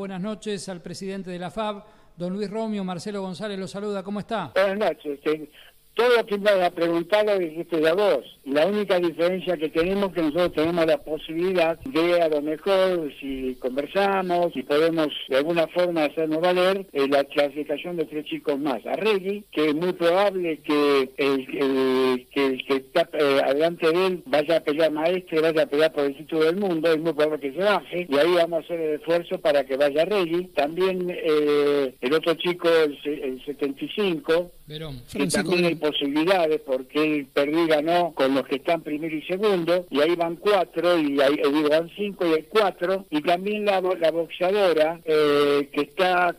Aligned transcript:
Buenas 0.00 0.22
noches 0.22 0.66
al 0.70 0.80
presidente 0.80 1.30
de 1.30 1.38
la 1.38 1.50
FAB, 1.50 1.84
don 2.16 2.32
Luis 2.32 2.48
Romio, 2.48 2.82
Marcelo 2.82 3.20
González 3.20 3.58
lo 3.58 3.68
saluda, 3.68 4.02
¿cómo 4.02 4.18
está? 4.18 4.50
Buenas 4.54 4.78
noches. 4.78 5.20
Todo 6.00 6.16
lo 6.16 6.24
que 6.24 6.38
me 6.38 6.50
ha 6.50 6.70
preguntado 6.70 7.38
dijiste 7.38 7.76
de 7.76 7.92
vos. 7.92 8.24
La 8.46 8.64
única 8.64 8.98
diferencia 8.98 9.58
que 9.58 9.68
tenemos 9.68 10.08
es 10.08 10.14
que 10.14 10.22
nosotros 10.22 10.52
tenemos 10.54 10.86
la 10.86 10.96
posibilidad 10.96 11.78
de 11.80 12.22
a 12.22 12.28
lo 12.30 12.40
mejor 12.40 13.12
si 13.20 13.54
conversamos, 13.60 14.50
si 14.54 14.62
podemos 14.62 15.08
de 15.28 15.36
alguna 15.36 15.66
forma 15.68 16.04
hacernos 16.04 16.40
valer 16.40 16.86
eh, 16.94 17.06
la 17.06 17.22
clasificación 17.24 17.98
de 17.98 18.06
tres 18.06 18.24
chicos 18.24 18.58
más. 18.58 18.84
A 18.86 18.96
Reggie, 18.96 19.44
que 19.52 19.68
es 19.68 19.74
muy 19.74 19.92
probable 19.92 20.60
que 20.62 21.10
el, 21.18 22.26
que, 22.32 22.64
que 22.66 22.76
está 22.76 23.06
eh, 23.12 23.42
adelante 23.44 23.92
de 23.92 24.06
él 24.06 24.22
vaya 24.24 24.56
a 24.56 24.60
pelear 24.60 24.90
maestro, 24.92 25.42
vaya 25.42 25.64
a 25.64 25.66
pelear 25.66 25.92
por 25.92 26.04
el 26.04 26.16
título 26.16 26.46
del 26.46 26.56
mundo, 26.56 26.90
es 26.90 26.98
muy 26.98 27.12
probable 27.12 27.40
que 27.40 27.52
se 27.52 27.62
baje, 27.62 28.06
y 28.08 28.16
ahí 28.16 28.32
vamos 28.36 28.62
a 28.62 28.64
hacer 28.64 28.80
el 28.80 28.94
esfuerzo 29.00 29.38
para 29.38 29.66
que 29.66 29.76
vaya 29.76 30.06
Reggie. 30.06 30.48
También 30.54 31.10
eh, 31.10 31.94
el 32.00 32.14
otro 32.14 32.32
chico, 32.36 32.70
el, 32.70 32.98
el 33.04 33.44
75, 33.44 34.50
que 35.12 35.26
también 35.26 35.64
hay 35.64 35.74
posibilidades 35.90 36.60
porque 36.60 37.02
él 37.02 37.26
perdió 37.32 37.64
y 37.64 37.68
ganó 37.68 38.12
con 38.14 38.34
los 38.34 38.46
que 38.46 38.56
están 38.56 38.82
primero 38.82 39.14
y 39.14 39.22
segundo 39.22 39.86
y 39.90 40.00
ahí 40.00 40.14
van 40.14 40.36
cuatro 40.36 40.98
y 40.98 41.20
ahí 41.20 41.40
van 41.68 41.90
cinco 41.96 42.26
y 42.26 42.34
hay 42.34 42.46
cuatro 42.48 43.06
y 43.10 43.20
también 43.22 43.64
la, 43.64 43.80
la 43.80 44.10
boxeadora 44.10 45.00
eh, 45.04 45.68
que 45.72 45.82
está 45.82 46.34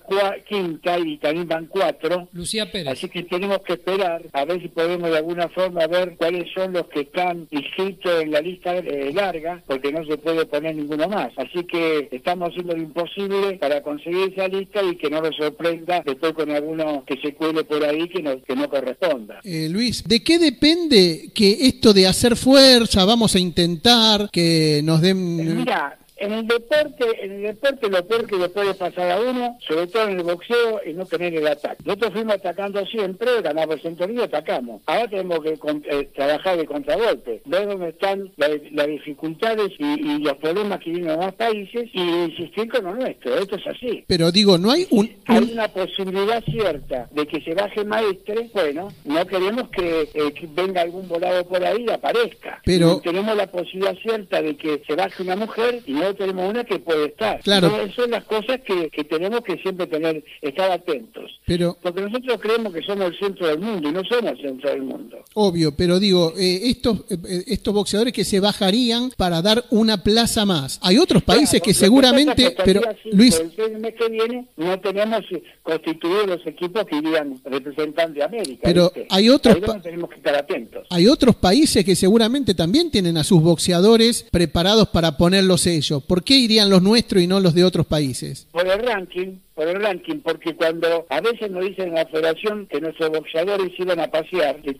quinta 0.47 0.99
y 0.99 1.17
también 1.17 1.47
van 1.47 1.65
cuatro. 1.67 2.27
Lucía 2.33 2.71
Pérez. 2.71 2.93
Así 2.93 3.09
que 3.09 3.23
tenemos 3.23 3.59
que 3.59 3.73
esperar 3.73 4.23
a 4.33 4.45
ver 4.45 4.61
si 4.61 4.67
podemos 4.69 5.09
de 5.09 5.17
alguna 5.17 5.49
forma 5.49 5.87
ver 5.87 6.15
cuáles 6.17 6.51
son 6.53 6.73
los 6.73 6.87
que 6.87 7.01
están 7.01 7.47
inscritos 7.51 8.21
en 8.21 8.31
la 8.31 8.41
lista 8.41 8.77
eh, 8.77 9.11
larga 9.13 9.61
porque 9.67 9.91
no 9.91 10.05
se 10.05 10.17
puede 10.17 10.45
poner 10.45 10.75
ninguno 10.75 11.07
más. 11.07 11.31
Así 11.37 11.63
que 11.65 12.09
estamos 12.11 12.49
haciendo 12.49 12.75
lo 12.75 12.81
imposible 12.81 13.57
para 13.57 13.81
conseguir 13.81 14.33
esa 14.33 14.47
lista 14.47 14.81
y 14.83 14.95
que 14.95 15.09
no 15.09 15.21
nos 15.21 15.35
sorprenda 15.35 16.01
después 16.05 16.33
con 16.33 16.51
alguno 16.51 17.03
que 17.05 17.17
se 17.17 17.33
cuele 17.33 17.63
por 17.63 17.83
ahí 17.83 18.07
que 18.07 18.21
que 18.47 18.55
no 18.55 18.69
corresponda. 18.69 19.30
Eh, 19.43 19.67
Luis, 19.69 20.03
¿de 20.03 20.23
qué 20.23 20.39
depende 20.39 21.31
que 21.33 21.67
esto 21.67 21.93
de 21.93 22.07
hacer 22.07 22.35
fuerza, 22.35 23.05
vamos 23.05 23.35
a 23.35 23.39
intentar 23.39 24.29
que 24.31 24.81
nos 24.83 25.01
den... 25.01 25.57
Mira, 25.57 25.97
en 26.21 26.33
el 26.33 26.47
deporte, 26.47 27.05
en 27.25 27.31
el 27.31 27.41
deporte 27.41 27.89
lo 27.89 28.05
peor 28.05 28.27
que 28.27 28.37
le 28.37 28.49
puede 28.49 28.75
pasar 28.75 29.11
a 29.11 29.19
uno, 29.19 29.57
sobre 29.67 29.87
todo 29.87 30.07
en 30.07 30.19
el 30.19 30.23
boxeo, 30.23 30.79
es 30.85 30.95
no 30.95 31.05
tener 31.05 31.33
el 31.33 31.47
ataque. 31.47 31.81
Nosotros 31.83 32.13
fuimos 32.13 32.35
atacando 32.35 32.85
siempre, 32.85 33.41
ganamos 33.41 33.75
el 33.75 33.81
centro 33.81 34.23
atacamos. 34.23 34.81
Ahora 34.85 35.07
tenemos 35.07 35.39
que 35.39 35.57
eh, 35.89 36.09
trabajar 36.15 36.57
de 36.57 36.65
contragolpe, 36.65 37.41
ver 37.45 37.67
dónde 37.67 37.89
están 37.89 38.31
las 38.37 38.87
dificultades 38.87 39.71
y, 39.79 40.21
los 40.21 40.37
problemas 40.37 40.79
que 40.79 40.91
vienen 40.91 41.11
en 41.11 41.19
los 41.19 41.33
países 41.33 41.89
y 41.93 42.01
insistir 42.01 42.69
con 42.69 42.83
lo 42.83 42.95
nuestro. 42.95 43.35
Esto 43.35 43.55
es 43.55 43.67
así. 43.67 44.03
Pero 44.05 44.31
digo, 44.31 44.57
no 44.57 44.69
hay 44.69 44.85
un, 44.91 45.09
Hay 45.25 45.51
una 45.53 45.67
posibilidad 45.69 46.43
cierta 46.43 47.09
de 47.11 47.25
que 47.25 47.41
se 47.41 47.55
baje 47.55 47.83
maestre, 47.83 48.49
bueno, 48.53 48.89
no 49.05 49.25
queremos 49.25 49.69
que, 49.69 50.09
eh, 50.13 50.49
venga 50.53 50.81
algún 50.81 51.07
volado 51.07 51.43
por 51.47 51.63
ahí 51.63 51.85
y 51.87 51.91
aparezca. 51.91 52.61
Pero 52.63 52.99
tenemos 53.01 53.35
la 53.35 53.47
posibilidad 53.47 53.95
cierta 53.95 54.41
de 54.41 54.55
que 54.55 54.83
se 54.85 54.95
baje 54.95 55.23
una 55.23 55.35
mujer 55.35 55.81
y 55.87 55.93
no 55.93 56.10
tenemos 56.15 56.49
una 56.49 56.63
que 56.63 56.79
puede 56.79 57.05
estar. 57.05 57.39
Claro. 57.41 57.67
esas 57.67 57.95
son 57.95 58.11
las 58.11 58.23
cosas 58.25 58.61
que, 58.61 58.89
tenemos 59.03 59.41
que 59.41 59.57
siempre 59.57 59.87
tener, 59.87 60.23
estar 60.41 60.71
atentos. 60.71 61.39
Pero, 61.45 61.77
Porque 61.81 62.01
nosotros 62.01 62.39
creemos 62.41 62.73
que 62.73 62.81
somos 62.81 63.07
el 63.07 63.19
centro 63.19 63.47
del 63.47 63.59
mundo 63.59 63.89
y 63.89 63.91
no 63.91 64.03
somos 64.03 64.31
el 64.31 64.41
centro 64.41 64.69
del 64.69 64.83
mundo. 64.83 65.23
Obvio, 65.33 65.75
pero 65.75 65.99
digo, 65.99 66.33
eh, 66.37 66.61
estos, 66.63 66.99
eh, 67.09 67.43
estos 67.47 67.73
boxeadores 67.73 68.13
que 68.13 68.23
se 68.23 68.39
bajarían 68.39 69.11
para 69.17 69.41
dar 69.41 69.65
una 69.69 70.03
plaza 70.03 70.45
más. 70.45 70.79
Hay 70.81 70.97
otros 70.97 71.23
países 71.23 71.61
que 71.61 71.73
seguramente... 71.73 72.55
pero 72.63 72.81
Luis... 73.11 73.41
El 73.57 73.79
mes 73.79 73.93
que 73.95 74.09
viene 74.09 74.47
no 74.57 74.79
tenemos 74.79 75.21
constituidos 75.63 76.27
los 76.27 76.47
equipos 76.47 76.85
que 76.85 76.97
irían 76.97 77.39
representantes 77.45 78.15
de 78.15 78.23
América. 78.23 78.61
Pero 78.63 78.91
hay 79.09 79.29
otros... 79.29 79.57
tenemos 79.81 80.09
que 80.09 80.17
estar 80.17 80.35
atentos. 80.35 80.87
Hay 80.89 81.07
otros 81.07 81.35
países 81.35 81.83
que 81.85 81.95
seguramente 81.95 82.53
también 82.53 82.91
tienen 82.91 83.17
a 83.17 83.23
sus 83.23 83.41
boxeadores 83.41 84.25
preparados 84.31 84.89
para 84.89 85.17
ponerlos 85.17 85.67
ellos. 85.67 86.00
¿Por 86.01 86.23
qué 86.23 86.35
irían 86.35 86.69
los 86.69 86.81
nuestros 86.81 87.21
y 87.21 87.27
no 87.27 87.39
los 87.39 87.53
de 87.53 87.63
otros 87.63 87.85
países? 87.85 88.47
Por 88.51 88.67
el 88.67 88.79
ranking 88.79 89.37
por 89.55 89.67
el 89.67 89.81
ranking, 89.81 90.19
porque 90.19 90.55
cuando 90.55 91.05
a 91.09 91.21
veces 91.21 91.51
nos 91.51 91.65
dicen 91.65 91.89
en 91.89 91.95
la 91.95 92.05
federación 92.05 92.67
que 92.67 92.81
nuestros 92.81 93.09
boxeadores 93.09 93.71
iban 93.77 93.99
a 93.99 94.09
pasear, 94.09 94.59
le, 94.63 94.73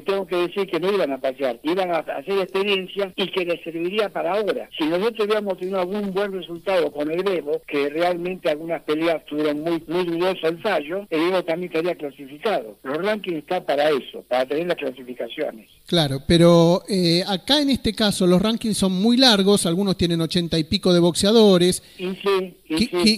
tengo 0.00 0.26
que 0.26 0.36
decir 0.36 0.66
que 0.66 0.80
no 0.80 0.92
iban 0.92 1.12
a 1.12 1.20
pasear, 1.20 1.60
iban 1.62 1.90
a 1.90 1.98
hacer 1.98 2.38
experiencia 2.38 3.12
y 3.16 3.30
que 3.30 3.44
les 3.44 3.62
serviría 3.62 4.08
para 4.08 4.32
ahora. 4.32 4.68
Si 4.78 4.86
nosotros 4.86 5.26
hubiéramos 5.26 5.58
tenido 5.58 5.80
algún 5.80 6.12
buen 6.12 6.32
resultado 6.32 6.90
con 6.90 7.10
el 7.10 7.26
Evo, 7.26 7.60
que 7.66 7.88
realmente 7.90 8.50
algunas 8.50 8.82
peleas 8.82 9.24
tuvieron 9.26 9.60
muy, 9.60 9.82
muy 9.86 10.04
dudoso 10.04 10.48
el 10.48 10.60
fallo, 10.60 11.06
el 11.10 11.20
Evo 11.28 11.44
también 11.44 11.72
estaría 11.72 11.94
clasificado. 11.94 12.76
Los 12.82 12.98
rankings 12.98 13.38
están 13.38 13.64
para 13.64 13.90
eso, 13.90 14.24
para 14.28 14.46
tener 14.46 14.66
las 14.66 14.76
clasificaciones. 14.76 15.70
Claro, 15.86 16.20
pero 16.26 16.82
eh, 16.88 17.22
acá 17.28 17.60
en 17.60 17.70
este 17.70 17.94
caso 17.94 18.26
los 18.26 18.40
rankings 18.40 18.76
son 18.76 18.92
muy 18.92 19.16
largos, 19.16 19.66
algunos 19.66 19.96
tienen 19.96 20.20
ochenta 20.20 20.58
y 20.58 20.64
pico 20.64 20.92
de 20.92 21.00
boxeadores. 21.00 21.82
Y 21.98 22.10
sí, 22.16 22.56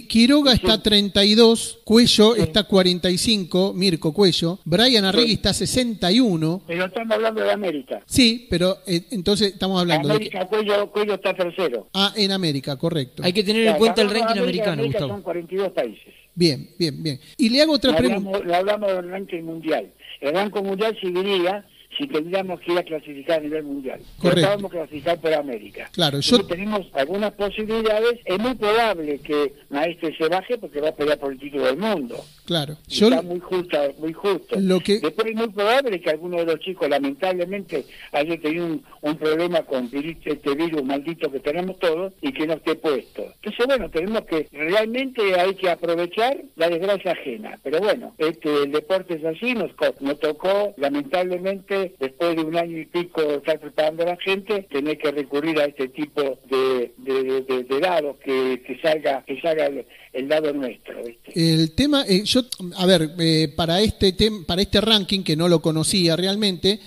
Quiroga 0.07 0.53
está 0.53 0.81
32, 0.81 1.79
Cuello 1.83 2.35
está 2.35 2.63
45, 2.63 3.73
Mirko 3.73 4.13
Cuello, 4.13 4.59
Brian 4.65 5.05
Arregui 5.05 5.33
está 5.33 5.53
61. 5.53 6.61
Pero 6.67 6.85
estamos 6.85 7.15
hablando 7.15 7.41
de 7.43 7.51
América. 7.51 8.01
Sí, 8.05 8.47
pero 8.49 8.77
eh, 8.85 9.03
entonces 9.11 9.53
estamos 9.53 9.79
hablando 9.81 10.09
América, 10.09 10.39
de 10.39 10.47
Cuello, 10.47 10.91
Cuello 10.91 11.13
está 11.15 11.33
tercero. 11.33 11.87
Ah, 11.93 12.13
en 12.15 12.31
América, 12.31 12.77
correcto. 12.77 13.23
Hay 13.23 13.33
que 13.33 13.43
tener 13.43 13.67
en 13.67 13.75
cuenta 13.75 14.01
el 14.01 14.09
ranking 14.09 14.41
americano, 14.41 14.83
Gustavo. 14.83 15.07
Son 15.07 15.21
42 15.21 15.71
países. 15.71 16.13
Bien, 16.33 16.69
bien, 16.77 17.01
bien. 17.01 17.19
Y 17.37 17.49
le 17.49 17.61
hago 17.61 17.73
otra 17.73 17.95
pregunta. 17.95 18.39
Le 18.39 18.55
hablamos 18.55 18.91
del 18.91 19.09
ranking 19.09 19.41
mundial. 19.41 19.91
El 20.21 20.33
ranking 20.33 20.63
mundial 20.63 20.97
seguiría 21.01 21.65
si 21.97 22.07
tendríamos 22.07 22.59
que 22.61 22.71
ir 22.73 22.77
a 22.77 22.83
clasificar 22.83 23.39
a 23.39 23.43
nivel 23.43 23.63
mundial. 23.63 23.99
Correcto. 24.19 24.69
Clasificar 24.69 25.19
por 25.19 25.33
América. 25.33 25.89
Claro, 25.91 26.19
yo... 26.19 26.45
tenemos 26.45 26.87
algunas 26.93 27.33
posibilidades. 27.33 28.19
Es 28.25 28.39
muy 28.39 28.55
probable 28.55 29.19
que 29.19 29.53
Maestre 29.69 30.15
se 30.17 30.27
baje 30.27 30.57
porque 30.57 30.81
va 30.81 30.89
a 30.89 30.95
pelear 30.95 31.17
por 31.17 31.31
el 31.31 31.39
título 31.39 31.65
del 31.65 31.77
mundo. 31.77 32.23
Claro. 32.45 32.77
Yo... 32.87 33.07
Está 33.07 33.21
muy 33.21 33.39
justo, 33.39 33.77
muy 33.99 34.13
justo. 34.13 34.59
Lo 34.59 34.79
que... 34.79 34.99
Después 34.99 35.27
es 35.27 35.35
muy 35.35 35.49
probable 35.49 35.99
que 35.99 36.09
alguno 36.09 36.37
de 36.37 36.45
los 36.45 36.59
chicos, 36.59 36.89
lamentablemente, 36.89 37.85
haya 38.11 38.39
tenido 38.39 38.65
un, 38.65 38.83
un 39.01 39.17
problema 39.17 39.63
con 39.63 39.89
este 39.91 40.55
virus 40.55 40.83
maldito 40.83 41.31
que 41.31 41.39
tenemos 41.39 41.79
todos 41.79 42.13
y 42.21 42.31
que 42.31 42.45
no 42.45 42.53
esté 42.53 42.75
puesto. 42.75 43.23
Entonces, 43.41 43.65
bueno, 43.65 43.89
tenemos 43.89 44.21
que, 44.25 44.47
realmente 44.51 45.39
hay 45.39 45.55
que 45.55 45.69
aprovechar 45.69 46.37
la 46.55 46.69
desgracia 46.69 47.11
ajena. 47.11 47.59
Pero 47.63 47.79
bueno, 47.79 48.13
este, 48.17 48.63
el 48.63 48.71
deporte 48.71 49.15
es 49.15 49.25
así, 49.25 49.53
nos, 49.53 49.71
nos 49.99 50.19
tocó, 50.19 50.73
lamentablemente, 50.77 51.86
después 51.99 52.35
de 52.35 52.41
un 52.41 52.55
año 52.55 52.77
y 52.77 52.85
pico 52.85 53.21
estar 53.21 53.59
preparando 53.59 54.03
a 54.03 54.07
la 54.07 54.17
gente, 54.17 54.67
tener 54.71 54.97
que 54.97 55.11
recurrir 55.11 55.59
a 55.59 55.65
este 55.65 55.87
tipo 55.89 56.39
de, 56.49 56.93
de, 56.97 57.79
dados 57.79 58.17
que, 58.23 58.61
que, 58.65 58.79
salga, 58.81 59.23
que 59.25 59.39
salga 59.41 59.69
el, 60.13 60.27
dado 60.27 60.53
nuestro. 60.53 61.01
El 61.33 61.71
tema, 61.73 62.03
eh, 62.07 62.23
yo, 62.23 62.41
a 62.75 62.85
ver, 62.85 63.11
eh, 63.19 63.53
para 63.55 63.81
este 63.81 64.15
para 64.45 64.61
este 64.61 64.81
ranking 64.81 65.23
que 65.23 65.35
no 65.35 65.47
lo 65.47 65.61
conocía 65.61 66.15
realmente, 66.15 66.79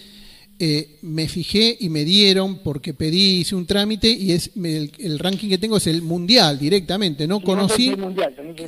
eh, 0.63 0.99
me 1.01 1.27
fijé 1.27 1.75
y 1.81 1.89
me 1.89 2.05
dieron 2.05 2.59
porque 2.59 2.93
pedí, 2.93 3.39
hice 3.41 3.57
un 3.57 3.65
trámite 3.65 4.09
y 4.11 4.33
es 4.33 4.51
el, 4.63 5.19
ranking 5.19 5.49
que 5.49 5.57
tengo 5.57 5.79
es 5.79 5.87
el 5.87 6.03
mundial 6.03 6.59
directamente. 6.59 7.27
No 7.27 7.41
conocí, 7.41 7.97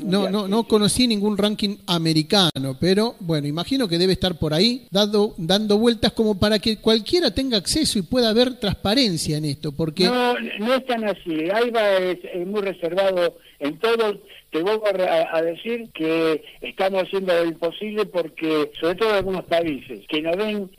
no, 0.02 0.30
no, 0.30 0.48
no 0.48 0.64
conocí 0.64 1.06
ningún 1.06 1.36
ranking 1.36 1.76
americano, 1.86 2.78
pero 2.80 3.16
bueno, 3.20 3.46
imagino 3.46 3.86
que 3.88 3.98
debe 3.98 4.14
estar 4.14 4.38
por 4.38 4.54
ahí 4.54 4.86
dando, 4.90 5.34
dando 5.36 5.76
vueltas 5.76 6.12
como 6.12 6.38
para 6.38 6.58
que 6.58 6.78
cualquiera 6.78 7.30
tenga 7.30 7.58
acceso 7.58 7.98
y 7.98 8.02
pueda 8.02 8.30
haber 8.30 8.54
transparencia 8.54 9.36
en 9.36 9.44
esto, 9.44 9.72
porque 9.72 10.06
no, 10.06 10.32
no 10.60 10.74
es 10.74 10.86
tan 10.86 11.04
así. 11.04 11.50
Ahí 11.52 11.70
va 11.70 11.90
es 11.98 12.46
muy 12.46 12.62
reservado 12.62 13.36
en 13.62 13.78
todo 13.78 14.18
te 14.50 14.60
vuelvo 14.60 14.84
a, 14.86 15.40
decir 15.40 15.88
que 15.94 16.44
estamos 16.60 17.04
haciendo 17.04 17.32
lo 17.32 17.46
imposible 17.46 18.04
porque, 18.04 18.70
sobre 18.78 18.96
todo 18.96 19.08
en 19.08 19.14
algunos 19.14 19.44
países, 19.44 20.00
que 20.06 20.20
no 20.20 20.36
ven 20.36 20.70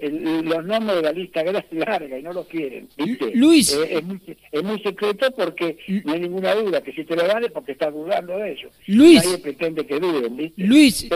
los 0.44 0.64
nombres 0.64 0.98
de 0.98 1.02
la 1.02 1.12
lista 1.12 1.44
larga 1.72 2.20
y 2.20 2.22
no 2.22 2.34
los 2.34 2.46
quieren. 2.46 2.88
¿viste? 2.96 3.32
Luis. 3.34 3.74
Eh, 3.74 4.04
es, 4.52 4.64
muy, 4.64 4.80
secreto 4.80 5.32
porque 5.32 5.78
no 6.06 6.14
hay 6.14 6.20
ninguna 6.20 6.54
duda 6.54 6.82
que 6.82 6.94
si 6.94 7.04
te 7.04 7.16
lo 7.16 7.26
dan 7.26 7.46
es 7.46 7.52
porque 7.52 7.72
estás 7.72 7.92
dudando 7.92 8.38
de 8.38 8.52
ellos. 8.52 8.72
Luis. 8.86 9.26
Nadie 9.26 9.38
pretende 9.40 9.88
que 9.88 10.00
duden, 10.00 10.38
¿viste? 10.38 10.64
Luis, 10.64 11.08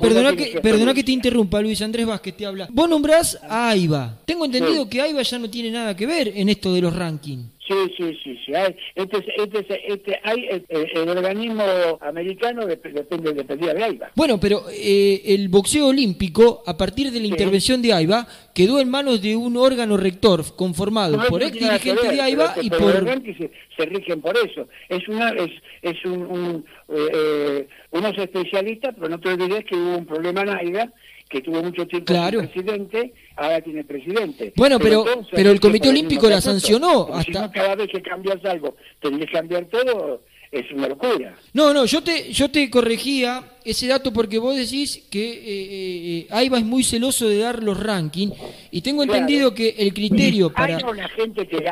perdona, 0.00 0.34
que, 0.34 0.60
perdona 0.60 0.94
que 0.94 1.04
te 1.04 1.12
interrumpa, 1.12 1.62
Luis 1.62 1.80
Andrés 1.80 2.06
Vázquez 2.06 2.36
te 2.36 2.44
habla. 2.44 2.66
Vos 2.72 2.88
nombrás 2.88 3.38
a 3.42 3.70
AIBA. 3.70 4.22
Tengo 4.24 4.46
entendido 4.46 4.88
que 4.88 5.00
AIBA 5.00 5.22
ya 5.22 5.38
no 5.38 5.48
tiene 5.48 5.70
nada 5.70 5.94
que 5.94 6.06
ver 6.06 6.32
en 6.34 6.48
esto 6.48 6.72
de 6.72 6.80
los 6.80 6.96
rankings. 6.96 7.57
Sí, 7.68 7.74
sí, 7.98 8.18
sí, 8.24 8.38
sí. 8.46 8.54
Hay, 8.54 8.74
este, 8.94 9.18
este, 9.36 9.92
este, 9.92 10.20
hay, 10.22 10.64
el, 10.68 11.08
organismo 11.08 11.98
americano 12.00 12.64
depende, 12.64 13.34
dependía 13.34 13.74
de 13.74 13.84
AIBA. 13.84 14.10
Bueno, 14.14 14.40
pero 14.40 14.62
eh, 14.70 15.20
el 15.26 15.50
boxeo 15.50 15.88
olímpico, 15.88 16.62
a 16.66 16.78
partir 16.78 17.10
de 17.10 17.20
la 17.20 17.26
intervención 17.26 17.82
de 17.82 17.92
AIBA, 17.92 18.26
quedó 18.54 18.80
en 18.80 18.88
manos 18.88 19.20
de 19.20 19.36
un 19.36 19.58
órgano 19.58 19.98
rector 19.98 20.42
conformado 20.56 21.18
por 21.28 21.42
ex 21.42 21.52
dirigentes 21.52 22.10
de 22.10 22.20
AIBA 22.22 22.54
y 22.62 22.70
por... 22.70 22.92
Se, 23.04 23.50
se, 23.76 23.84
rigen 23.84 24.22
por 24.22 24.34
eso. 24.38 24.66
Es 24.88 25.06
una 25.06 25.28
es, 25.30 25.50
es 25.82 26.02
un, 26.06 26.64
eh, 26.88 27.08
eh, 27.12 27.68
unos 27.90 28.16
especialistas, 28.16 28.94
pero 28.94 29.10
no 29.10 29.20
te 29.20 29.28
olvides 29.28 29.66
que 29.66 29.76
hubo 29.76 29.98
un 29.98 30.06
problema 30.06 30.40
en 30.40 30.48
AIBA 30.48 30.92
que 31.28 31.40
tuvo 31.40 31.62
mucho 31.62 31.86
tiempo 31.86 32.12
claro. 32.12 32.40
presidente, 32.40 33.12
ahora 33.36 33.60
tiene 33.60 33.84
presidente. 33.84 34.52
Bueno, 34.56 34.78
pero, 34.78 35.04
pero, 35.30 35.50
el 35.50 35.60
Comité 35.60 35.90
Olímpico 35.90 36.28
la 36.28 36.40
sancionó. 36.40 37.08
hasta... 37.12 37.50
cada 37.50 37.74
vez 37.76 37.88
que 37.88 38.02
cambias 38.02 38.44
algo, 38.44 38.76
tenés 39.00 39.26
que 39.26 39.32
cambiar 39.32 39.66
todo, 39.66 40.22
es 40.50 40.70
una 40.72 40.88
locura. 40.88 41.34
No, 41.52 41.74
no, 41.74 41.84
yo 41.84 42.02
te, 42.02 42.32
yo 42.32 42.50
te 42.50 42.70
corregía 42.70 43.44
ese 43.64 43.86
dato 43.86 44.12
porque 44.12 44.38
vos 44.38 44.56
decís 44.56 45.06
que 45.10 45.30
eh, 45.30 45.40
eh, 46.20 46.26
AIBA 46.30 46.58
es 46.58 46.64
muy 46.64 46.82
celoso 46.82 47.28
de 47.28 47.38
dar 47.38 47.62
los 47.62 47.78
rankings 47.78 48.34
y 48.70 48.80
tengo 48.80 49.02
entendido 49.02 49.54
que 49.54 49.74
el 49.78 49.92
criterio 49.92 50.50
para... 50.50 50.76
Hay 50.76 50.82
una 50.84 51.08
gente 51.10 51.46
que, 51.46 51.64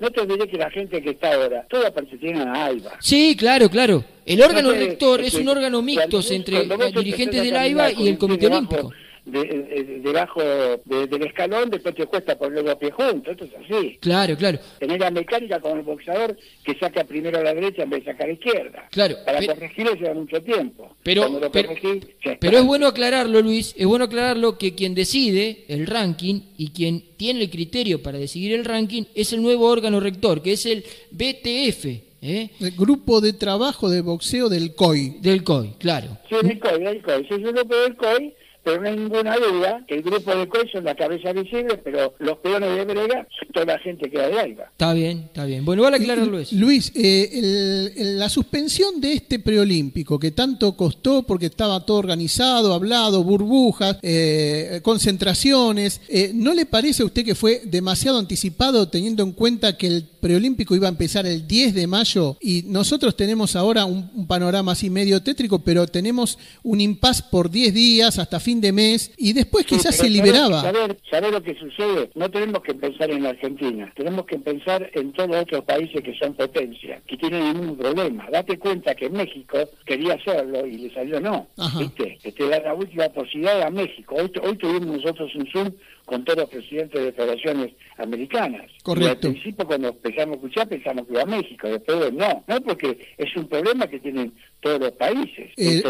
no 0.00 0.10
te 0.10 0.20
olvides 0.20 0.48
que 0.48 0.56
la 0.56 0.70
gente 0.70 1.02
que 1.02 1.10
está 1.10 1.34
ahora, 1.34 1.66
toda 1.68 1.92
pertenece 1.92 2.40
a 2.40 2.64
AIBA. 2.66 2.96
Sí, 3.00 3.36
claro, 3.38 3.68
claro. 3.68 4.04
El 4.24 4.40
órgano 4.40 4.70
rector 4.70 5.20
es, 5.20 5.34
un 5.34 5.48
órgano 5.48 5.82
mixto 5.82 6.20
entre 6.30 6.66
dirigentes 6.94 7.42
del 7.42 7.56
AIBA 7.56 7.92
y 7.92 8.08
el 8.08 8.18
Comité 8.18 8.46
Olímpico 8.46 8.92
de, 9.24 10.00
debajo 10.02 10.42
del 10.84 11.22
escalón, 11.22 11.70
después 11.70 11.94
te 11.94 12.06
cuesta 12.06 12.36
poner 12.36 12.64
los 12.64 12.74
pies 12.76 12.92
juntos, 12.92 13.32
esto 13.32 13.44
es 13.44 13.64
así. 13.64 13.98
Claro, 14.00 14.36
claro. 14.36 14.58
Tener 14.78 15.00
la 15.00 15.10
mecánica 15.10 15.60
con 15.60 15.78
el 15.78 15.84
boxeador 15.84 16.36
que 16.64 16.76
saca 16.78 17.04
primero 17.04 17.38
a 17.38 17.42
la 17.42 17.54
derecha 17.54 17.84
en 17.84 17.90
vez 17.90 18.04
de 18.04 18.12
sacar 18.12 18.24
a 18.24 18.28
la 18.28 18.34
izquierda. 18.34 18.88
Claro. 18.90 19.16
Para 19.24 19.46
corregirlo 19.46 19.94
lleva 19.94 20.14
mucho 20.14 20.42
tiempo. 20.42 20.96
Pero, 21.02 21.40
pero, 21.52 22.58
es 22.58 22.64
bueno 22.64 22.86
aclararlo, 22.86 23.40
Luis, 23.40 23.74
es 23.76 23.86
bueno 23.86 24.06
aclararlo 24.06 24.58
que 24.58 24.74
quien 24.74 24.94
decide 24.94 25.64
el 25.68 25.86
ranking 25.86 26.40
y 26.56 26.70
quien 26.70 27.02
tiene 27.16 27.42
el 27.42 27.50
criterio 27.50 28.02
para 28.02 28.18
decidir 28.18 28.52
el 28.52 28.64
ranking 28.64 29.04
es 29.14 29.32
el 29.32 29.42
nuevo 29.42 29.68
órgano 29.68 30.00
rector, 30.00 30.42
que 30.42 30.52
es 30.52 30.66
el 30.66 30.84
BTF. 31.12 31.84
¿eh? 32.22 32.50
El 32.60 32.72
grupo 32.72 33.20
de 33.20 33.32
trabajo 33.32 33.88
de 33.88 34.00
boxeo 34.00 34.48
del 34.48 34.74
COI. 34.74 35.18
Del 35.20 35.44
COI, 35.44 35.74
claro. 35.78 36.18
Sí, 36.28 36.36
del 36.42 36.58
COI, 36.58 36.82
del 36.82 37.02
COI. 37.02 37.26
Sí, 37.28 37.34
el 37.34 37.52
grupo 37.52 37.76
del 37.76 37.96
COI 37.96 38.34
pero 38.64 38.80
no 38.80 38.88
hay 38.88 38.96
ninguna 38.96 39.36
duda 39.36 39.84
que 39.88 39.96
el 39.96 40.02
grupo 40.02 40.34
de 40.34 40.48
COI 40.48 40.68
son 40.70 40.84
la 40.84 40.94
cabeza 40.94 41.32
visible, 41.32 41.78
pero 41.78 42.14
los 42.18 42.38
peones 42.38 42.76
de 42.76 42.84
Brega 42.84 43.26
son 43.38 43.48
toda 43.52 43.66
la 43.66 43.78
gente 43.80 44.08
que 44.08 44.20
hay 44.20 44.32
ahí. 44.34 44.56
Está 44.70 44.92
bien, 44.92 45.24
está 45.26 45.44
bien. 45.44 45.64
Bueno, 45.64 45.82
vale 45.82 45.96
aclararlo 45.96 46.38
eso. 46.38 46.54
Luis, 46.54 46.92
eh, 46.94 47.90
la 48.16 48.28
suspensión 48.28 49.00
de 49.00 49.14
este 49.14 49.40
preolímpico 49.40 50.18
que 50.18 50.30
tanto 50.30 50.76
costó 50.76 51.24
porque 51.24 51.46
estaba 51.46 51.84
todo 51.84 51.98
organizado, 51.98 52.72
hablado, 52.72 53.24
burbujas, 53.24 53.98
eh, 54.02 54.80
concentraciones, 54.82 56.00
eh, 56.08 56.30
¿no 56.32 56.54
le 56.54 56.66
parece 56.66 57.02
a 57.02 57.06
usted 57.06 57.24
que 57.24 57.34
fue 57.34 57.62
demasiado 57.64 58.18
anticipado 58.18 58.88
teniendo 58.88 59.24
en 59.24 59.32
cuenta 59.32 59.76
que 59.76 59.88
el 59.88 60.04
preolímpico 60.20 60.76
iba 60.76 60.86
a 60.86 60.90
empezar 60.90 61.26
el 61.26 61.48
10 61.48 61.74
de 61.74 61.86
mayo 61.88 62.36
y 62.40 62.62
nosotros 62.66 63.16
tenemos 63.16 63.56
ahora 63.56 63.84
un, 63.86 64.08
un 64.14 64.26
panorama 64.28 64.72
así 64.72 64.88
medio 64.88 65.20
tétrico, 65.22 65.58
pero 65.58 65.88
tenemos 65.88 66.38
un 66.62 66.80
impas 66.80 67.22
por 67.22 67.50
10 67.50 67.74
días 67.74 68.18
hasta 68.18 68.38
fin 68.38 68.51
de 68.60 68.72
mes 68.72 69.12
y 69.16 69.32
después 69.32 69.66
quizás 69.66 69.96
se 69.96 70.08
liberaba. 70.08 70.60
Saber, 70.60 70.98
saber 71.10 71.32
lo 71.32 71.42
que 71.42 71.54
sucede, 71.54 72.10
no 72.14 72.30
tenemos 72.30 72.62
que 72.62 72.74
pensar 72.74 73.10
en 73.10 73.26
Argentina, 73.26 73.92
tenemos 73.96 74.26
que 74.26 74.38
pensar 74.38 74.90
en 74.94 75.12
todos 75.12 75.30
los 75.30 75.42
otros 75.42 75.64
países 75.64 76.02
que 76.02 76.14
son 76.18 76.34
potencias, 76.34 77.02
que 77.06 77.16
tienen 77.16 77.42
el 77.42 77.54
mismo 77.54 77.76
problema. 77.76 78.28
Date 78.30 78.58
cuenta 78.58 78.94
que 78.94 79.08
México 79.10 79.58
quería 79.84 80.14
hacerlo 80.14 80.66
y 80.66 80.78
le 80.78 80.94
salió 80.94 81.20
no. 81.20 81.46
¿Viste? 81.78 82.18
Este, 82.22 82.46
la, 82.48 82.60
la 82.60 82.74
última 82.74 83.08
posibilidad 83.08 83.62
a 83.62 83.70
México. 83.70 84.16
Hoy, 84.16 84.30
hoy 84.42 84.56
tuvimos 84.56 84.96
nosotros 84.98 85.34
un 85.34 85.46
Zoom 85.52 85.72
con 86.04 86.24
todos 86.24 86.40
los 86.40 86.50
presidentes 86.50 87.02
de 87.02 87.12
federaciones 87.12 87.72
americanas. 87.98 88.70
Correcto. 88.82 89.28
al 89.28 89.34
principio 89.34 89.66
cuando 89.66 89.88
empezamos 89.88 90.34
a 90.34 90.36
escuchar 90.36 90.68
pensamos 90.68 91.06
que 91.06 91.12
iba 91.12 91.22
a 91.22 91.26
México, 91.26 91.68
después 91.68 92.12
no, 92.12 92.44
no 92.46 92.60
porque 92.62 92.98
es 93.16 93.36
un 93.36 93.48
problema 93.48 93.86
que 93.86 94.00
tienen 94.00 94.32
todos 94.60 94.80
los 94.80 94.92
países, 94.92 95.50
eh, 95.56 95.82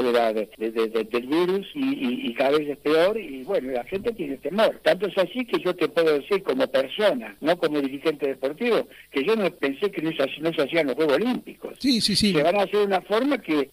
del 1.11 1.27
virus 1.27 1.67
y, 1.75 2.33
cada 2.35 2.59
vez 2.59 2.71
es 2.71 2.79
peor 2.79 3.19
y 3.19 3.43
bueno, 3.43 3.73
la 3.73 3.85
gente 3.85 4.13
tiene 4.13 4.39
temor. 4.39 4.81
Tanto 4.83 5.07
es 5.07 5.19
así 5.19 5.45
que 5.45 5.61
yo 5.61 5.77
te 5.77 5.89
puedo 5.89 6.19
decir 6.19 6.43
como 6.43 6.67
persona, 6.67 7.37
no 7.41 7.59
como 7.59 7.81
dirigente 7.81 8.27
deportivo, 8.29 8.89
que 9.11 9.25
yo 9.25 9.37
no 9.37 9.51
pensé 9.51 9.91
que 9.91 10.01
no 10.01 10.11
se, 10.13 10.41
no 10.41 10.53
se 10.55 10.63
hacían 10.63 10.87
los 10.87 10.97
Juegos 10.97 11.17
Olímpicos. 11.17 11.75
Sí, 11.79 12.01
sí, 12.01 12.17
sí. 12.17 12.33
Se 12.33 12.43
van 12.43 12.57
a 12.57 12.63
hacer 12.63 12.81
de 12.81 12.87
una 12.87 13.03
forma 13.03 13.39
que... 13.39 13.71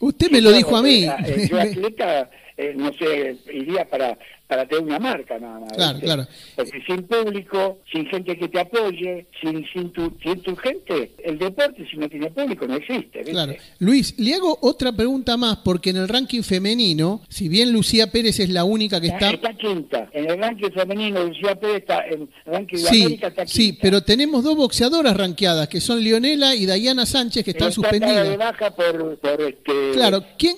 Usted 0.00 0.30
me 0.30 0.42
lo 0.42 0.52
dijo 0.52 0.76
a 0.76 0.82
mí. 0.82 1.04
Eh, 1.04 1.48
yo 1.50 1.58
atleta, 1.60 2.30
eh, 2.58 2.74
no 2.76 2.92
sé, 2.92 3.36
iría 3.52 3.88
para 3.88 4.18
para 4.46 4.66
tener 4.66 4.84
una 4.84 4.98
marca 4.98 5.38
nada 5.38 5.60
más. 5.60 5.72
Claro, 5.72 5.98
claro. 5.98 6.26
Porque 6.54 6.80
sin 6.86 7.02
público, 7.04 7.78
sin 7.92 8.06
gente 8.06 8.36
que 8.36 8.48
te 8.48 8.60
apoye, 8.60 9.26
sin, 9.40 9.66
sin, 9.72 9.90
tu, 9.92 10.12
sin 10.22 10.40
tu 10.42 10.54
gente, 10.56 11.12
el 11.24 11.38
deporte 11.38 11.86
si 11.90 11.96
no 11.96 12.08
tiene 12.08 12.30
público 12.30 12.66
no 12.66 12.76
existe. 12.76 13.22
Claro. 13.22 13.54
Luis, 13.80 14.14
le 14.18 14.34
hago 14.34 14.58
otra 14.62 14.92
pregunta 14.92 15.36
más, 15.36 15.58
porque 15.58 15.90
en 15.90 15.96
el 15.96 16.08
ranking 16.08 16.42
femenino, 16.42 17.22
si 17.28 17.48
bien 17.48 17.72
Lucía 17.72 18.10
Pérez 18.12 18.38
es 18.38 18.50
la 18.50 18.64
única 18.64 19.00
que 19.00 19.08
está... 19.08 19.30
Está 19.30 19.54
quinta. 19.54 20.08
En 20.12 20.30
el 20.30 20.38
ranking 20.38 20.70
femenino 20.70 21.24
Lucía 21.24 21.58
Pérez 21.58 21.78
está, 21.78 22.06
en 22.06 22.22
el 22.22 22.28
ranking 22.46 22.78
de 22.78 22.88
América 22.88 23.26
está 23.28 23.44
quinta. 23.44 23.56
Sí, 23.56 23.78
pero 23.80 24.02
tenemos 24.02 24.44
dos 24.44 24.56
boxeadoras 24.56 25.16
ranqueadas, 25.16 25.68
que 25.68 25.80
son 25.80 26.02
Leonela 26.02 26.54
y 26.54 26.66
Dayana 26.66 27.04
Sánchez, 27.04 27.44
que 27.44 27.50
están 27.50 27.72
suspendidas. 27.72 28.28
de 28.28 28.36
baja 28.36 28.70
por, 28.70 29.18
por 29.18 29.40
este... 29.40 29.90
Claro, 29.92 30.24
¿quién? 30.38 30.56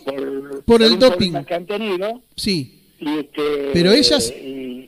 Por, 0.67 0.82
el 0.82 0.99
doping. 0.99 1.44
Que 1.44 1.55
han 1.55 1.67
tenido. 1.67 2.23
Sí. 2.37 2.78
Este, 3.00 3.71
Pero 3.73 3.93
ellas, 3.93 4.33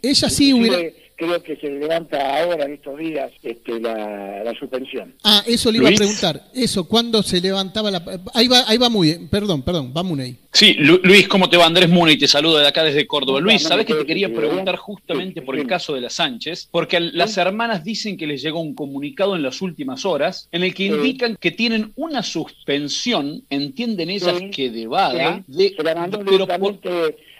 ellas 0.02 0.34
sí 0.34 0.52
hubiera 0.52 0.78
creo 1.20 1.42
que 1.42 1.56
se 1.56 1.68
levanta 1.68 2.42
ahora 2.42 2.64
en 2.64 2.74
estos 2.74 2.98
días 2.98 3.30
este, 3.42 3.78
la, 3.78 4.54
suspensión. 4.58 5.14
Ah, 5.22 5.42
eso 5.46 5.70
le 5.70 5.78
iba 5.78 5.90
a 5.90 5.92
preguntar. 5.92 6.42
Eso, 6.54 6.88
¿cuándo 6.88 7.22
se 7.22 7.40
levantaba 7.40 7.90
la...? 7.90 8.02
Ahí 8.32 8.48
va, 8.48 8.64
ahí 8.66 8.78
va 8.78 8.88
muy 8.88 9.28
Perdón, 9.30 9.62
perdón, 9.62 9.92
va 9.96 10.02
Muney. 10.02 10.36
Sí, 10.52 10.74
Luis, 10.74 11.28
¿cómo 11.28 11.48
te 11.48 11.56
va? 11.56 11.66
Andrés 11.66 11.88
Muney 11.88 12.16
te 12.16 12.26
saludo 12.26 12.58
de 12.58 12.66
acá 12.66 12.82
desde 12.82 13.06
Córdoba. 13.06 13.40
Luis, 13.40 13.62
¿sabes 13.62 13.86
que 13.86 13.94
te 13.94 14.06
quería 14.06 14.32
preguntar 14.32 14.76
justamente 14.76 15.42
por 15.42 15.58
el 15.58 15.66
caso 15.66 15.94
de 15.94 16.00
la 16.00 16.10
Sánchez? 16.10 16.68
Porque 16.70 16.98
las 16.98 17.36
hermanas 17.36 17.84
dicen 17.84 18.16
que 18.16 18.26
les 18.26 18.42
llegó 18.42 18.60
un 18.60 18.74
comunicado 18.74 19.36
en 19.36 19.42
las 19.42 19.60
últimas 19.60 20.04
horas 20.06 20.48
en 20.52 20.62
el 20.64 20.74
que 20.74 20.86
indican 20.86 21.36
que 21.36 21.50
tienen 21.50 21.92
una 21.96 22.22
suspensión, 22.22 23.44
entienden 23.50 24.10
ellas 24.10 24.40
que 24.52 24.70
de 24.70 24.86
vaga, 24.86 25.44
de, 25.46 25.74
pero 25.76 26.46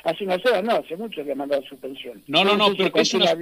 hace 0.04 0.24
unas 0.24 0.44
horas, 0.46 0.64
no, 0.64 0.72
hace 0.72 0.96
mucho 0.96 1.24
que 1.24 1.32
ha 1.32 1.34
mandado 1.34 1.62
suspensión. 1.68 2.22
No, 2.26 2.44
no, 2.44 2.56
no, 2.56 2.74
pero 2.76 2.92
que 2.92 3.00
es 3.00 3.14
una, 3.14 3.34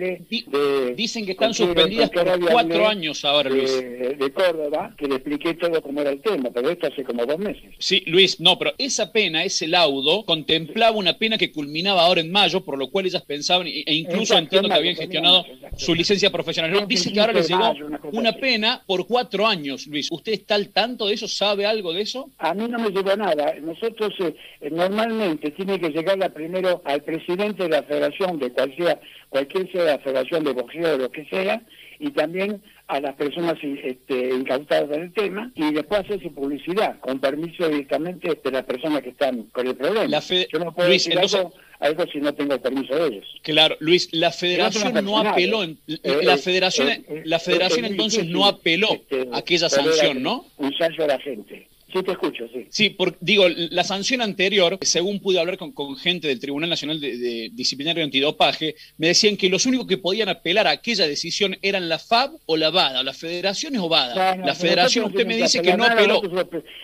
dicen 0.94 1.24
que 1.24 1.32
están 1.32 1.54
suspendidas 1.54 2.10
por 2.10 2.40
cuatro 2.50 2.88
años 2.88 3.24
ahora, 3.24 3.50
Luis. 3.50 3.76
De, 3.78 4.32
Córdoba, 4.32 4.94
que 4.96 5.08
le 5.08 5.16
expliqué 5.16 5.54
todo 5.54 5.82
cómo 5.82 6.00
era 6.00 6.10
el 6.10 6.20
tema, 6.20 6.50
pero 6.52 6.70
esto 6.70 6.86
hace 6.86 7.02
como 7.02 7.24
dos 7.26 7.38
meses. 7.38 7.74
Sí, 7.78 8.04
Luis, 8.06 8.40
no, 8.40 8.58
pero 8.58 8.72
esa 8.78 9.10
pena, 9.10 9.42
ese 9.42 9.66
laudo, 9.66 10.24
contemplaba 10.24 10.96
una 10.96 11.14
pena 11.18 11.38
que 11.38 11.50
culminaba 11.50 12.02
ahora 12.02 12.20
en 12.20 12.30
mayo, 12.30 12.64
por 12.64 12.78
lo 12.78 12.90
cual 12.90 13.06
ellas 13.06 13.22
pensaban, 13.22 13.66
e, 13.66 13.82
incluso 13.94 14.36
entiendo 14.36 14.68
que 14.68 14.74
habían 14.74 14.96
gestionado 14.96 15.44
su 15.76 15.94
licencia 15.94 16.30
profesional. 16.30 16.72
No, 16.72 16.86
dice 16.86 17.12
que 17.12 17.20
ahora 17.20 17.32
les 17.32 17.48
llegó 17.48 17.74
una 18.12 18.32
pena 18.32 18.82
por 18.86 19.06
cuatro 19.06 19.46
años, 19.46 19.86
Luis. 19.86 20.08
¿Usted 20.10 20.32
está 20.32 20.54
al 20.54 20.68
tanto 20.70 21.06
de 21.06 21.14
eso? 21.14 21.28
¿Sabe 21.28 21.66
algo 21.66 21.92
de 21.92 22.02
eso? 22.02 22.30
A 22.38 22.54
mí 22.54 22.66
no 22.68 22.78
me 22.78 22.90
llegó 22.90 23.14
nada. 23.16 23.54
Nosotros 23.60 24.12
eh, 24.20 24.34
normalmente 24.70 25.50
tiene 25.52 25.78
que 25.78 25.90
llegar 25.90 26.18
la 26.18 26.28
primero 26.48 26.80
al 26.84 27.02
presidente 27.02 27.64
de 27.64 27.68
la 27.68 27.82
federación, 27.82 28.38
de 28.38 28.50
cual 28.50 28.74
sea, 28.76 28.98
cualquier 29.28 29.70
sea 29.70 29.84
la 29.84 29.98
federación 29.98 30.44
de 30.44 30.52
boxeo 30.52 30.94
o 30.94 30.98
lo 30.98 31.10
que 31.10 31.26
sea, 31.26 31.62
y 32.00 32.10
también 32.12 32.62
a 32.86 33.00
las 33.00 33.16
personas 33.16 33.56
este, 33.62 34.30
incautadas 34.30 34.90
en 34.96 35.02
el 35.02 35.12
tema 35.12 35.52
y 35.54 35.72
después 35.74 36.00
hacerse 36.00 36.30
publicidad 36.30 36.98
con 37.00 37.18
permiso 37.18 37.68
directamente 37.68 38.40
de 38.42 38.50
las 38.50 38.64
personas 38.64 39.02
que 39.02 39.10
están 39.10 39.42
con 39.52 39.66
el 39.66 39.76
problema. 39.76 40.20
Yo 40.20 40.58
no 40.58 40.74
puedo 40.74 40.88
decir 40.88 41.18
algo, 41.18 42.06
si 42.10 42.18
no 42.18 42.32
tengo 42.32 42.58
permiso 42.58 42.94
de 42.94 43.08
ellos. 43.08 43.26
Claro, 43.42 43.76
Luis, 43.80 44.08
la 44.12 44.32
federación 44.32 45.04
no, 45.04 45.18
apeló, 45.18 45.64
eh, 45.64 45.76
la 46.22 46.34
eh, 46.34 46.38
federación, 46.38 46.88
eh, 46.88 47.22
la 47.24 47.38
federación 47.38 47.84
entonces 47.84 48.26
no 48.26 48.46
apeló 48.46 48.88
este, 48.90 49.28
aquella 49.32 49.68
sanción, 49.68 50.22
¿no? 50.22 50.46
Un 50.56 50.72
sancho 50.78 51.04
a 51.04 51.08
la 51.08 51.18
gente. 51.18 51.68
Sí, 51.92 52.02
te 52.02 52.12
escucho, 52.12 52.44
sí. 52.52 52.66
Sí, 52.68 52.96
digo, 53.20 53.46
la 53.48 53.82
sanción 53.82 54.20
anterior, 54.20 54.78
según 54.82 55.20
pude 55.20 55.40
hablar 55.40 55.56
con, 55.56 55.96
gente 55.96 56.28
del 56.28 56.38
Tribunal 56.38 56.68
Nacional 56.68 57.00
de, 57.00 57.50
Disciplinario 57.52 58.04
Antidopaje, 58.04 58.74
me 58.98 59.08
decían 59.08 59.36
que 59.36 59.48
los 59.48 59.64
únicos 59.64 59.86
que 59.86 59.96
podían 59.96 60.28
apelar 60.28 60.66
a 60.66 60.72
aquella 60.72 61.06
decisión 61.06 61.56
eran 61.62 61.88
la 61.88 61.98
FAB 61.98 62.32
o 62.44 62.56
la 62.56 62.70
VADA, 62.70 63.00
o 63.00 63.02
las 63.02 63.16
federaciones 63.16 63.80
o 63.80 63.88
VADA. 63.88 64.36
la 64.36 64.54
federación, 64.54 65.06
usted 65.06 65.26
me 65.26 65.36
dice 65.36 65.62
que 65.62 65.76
no 65.76 65.84
apeló. 65.84 66.20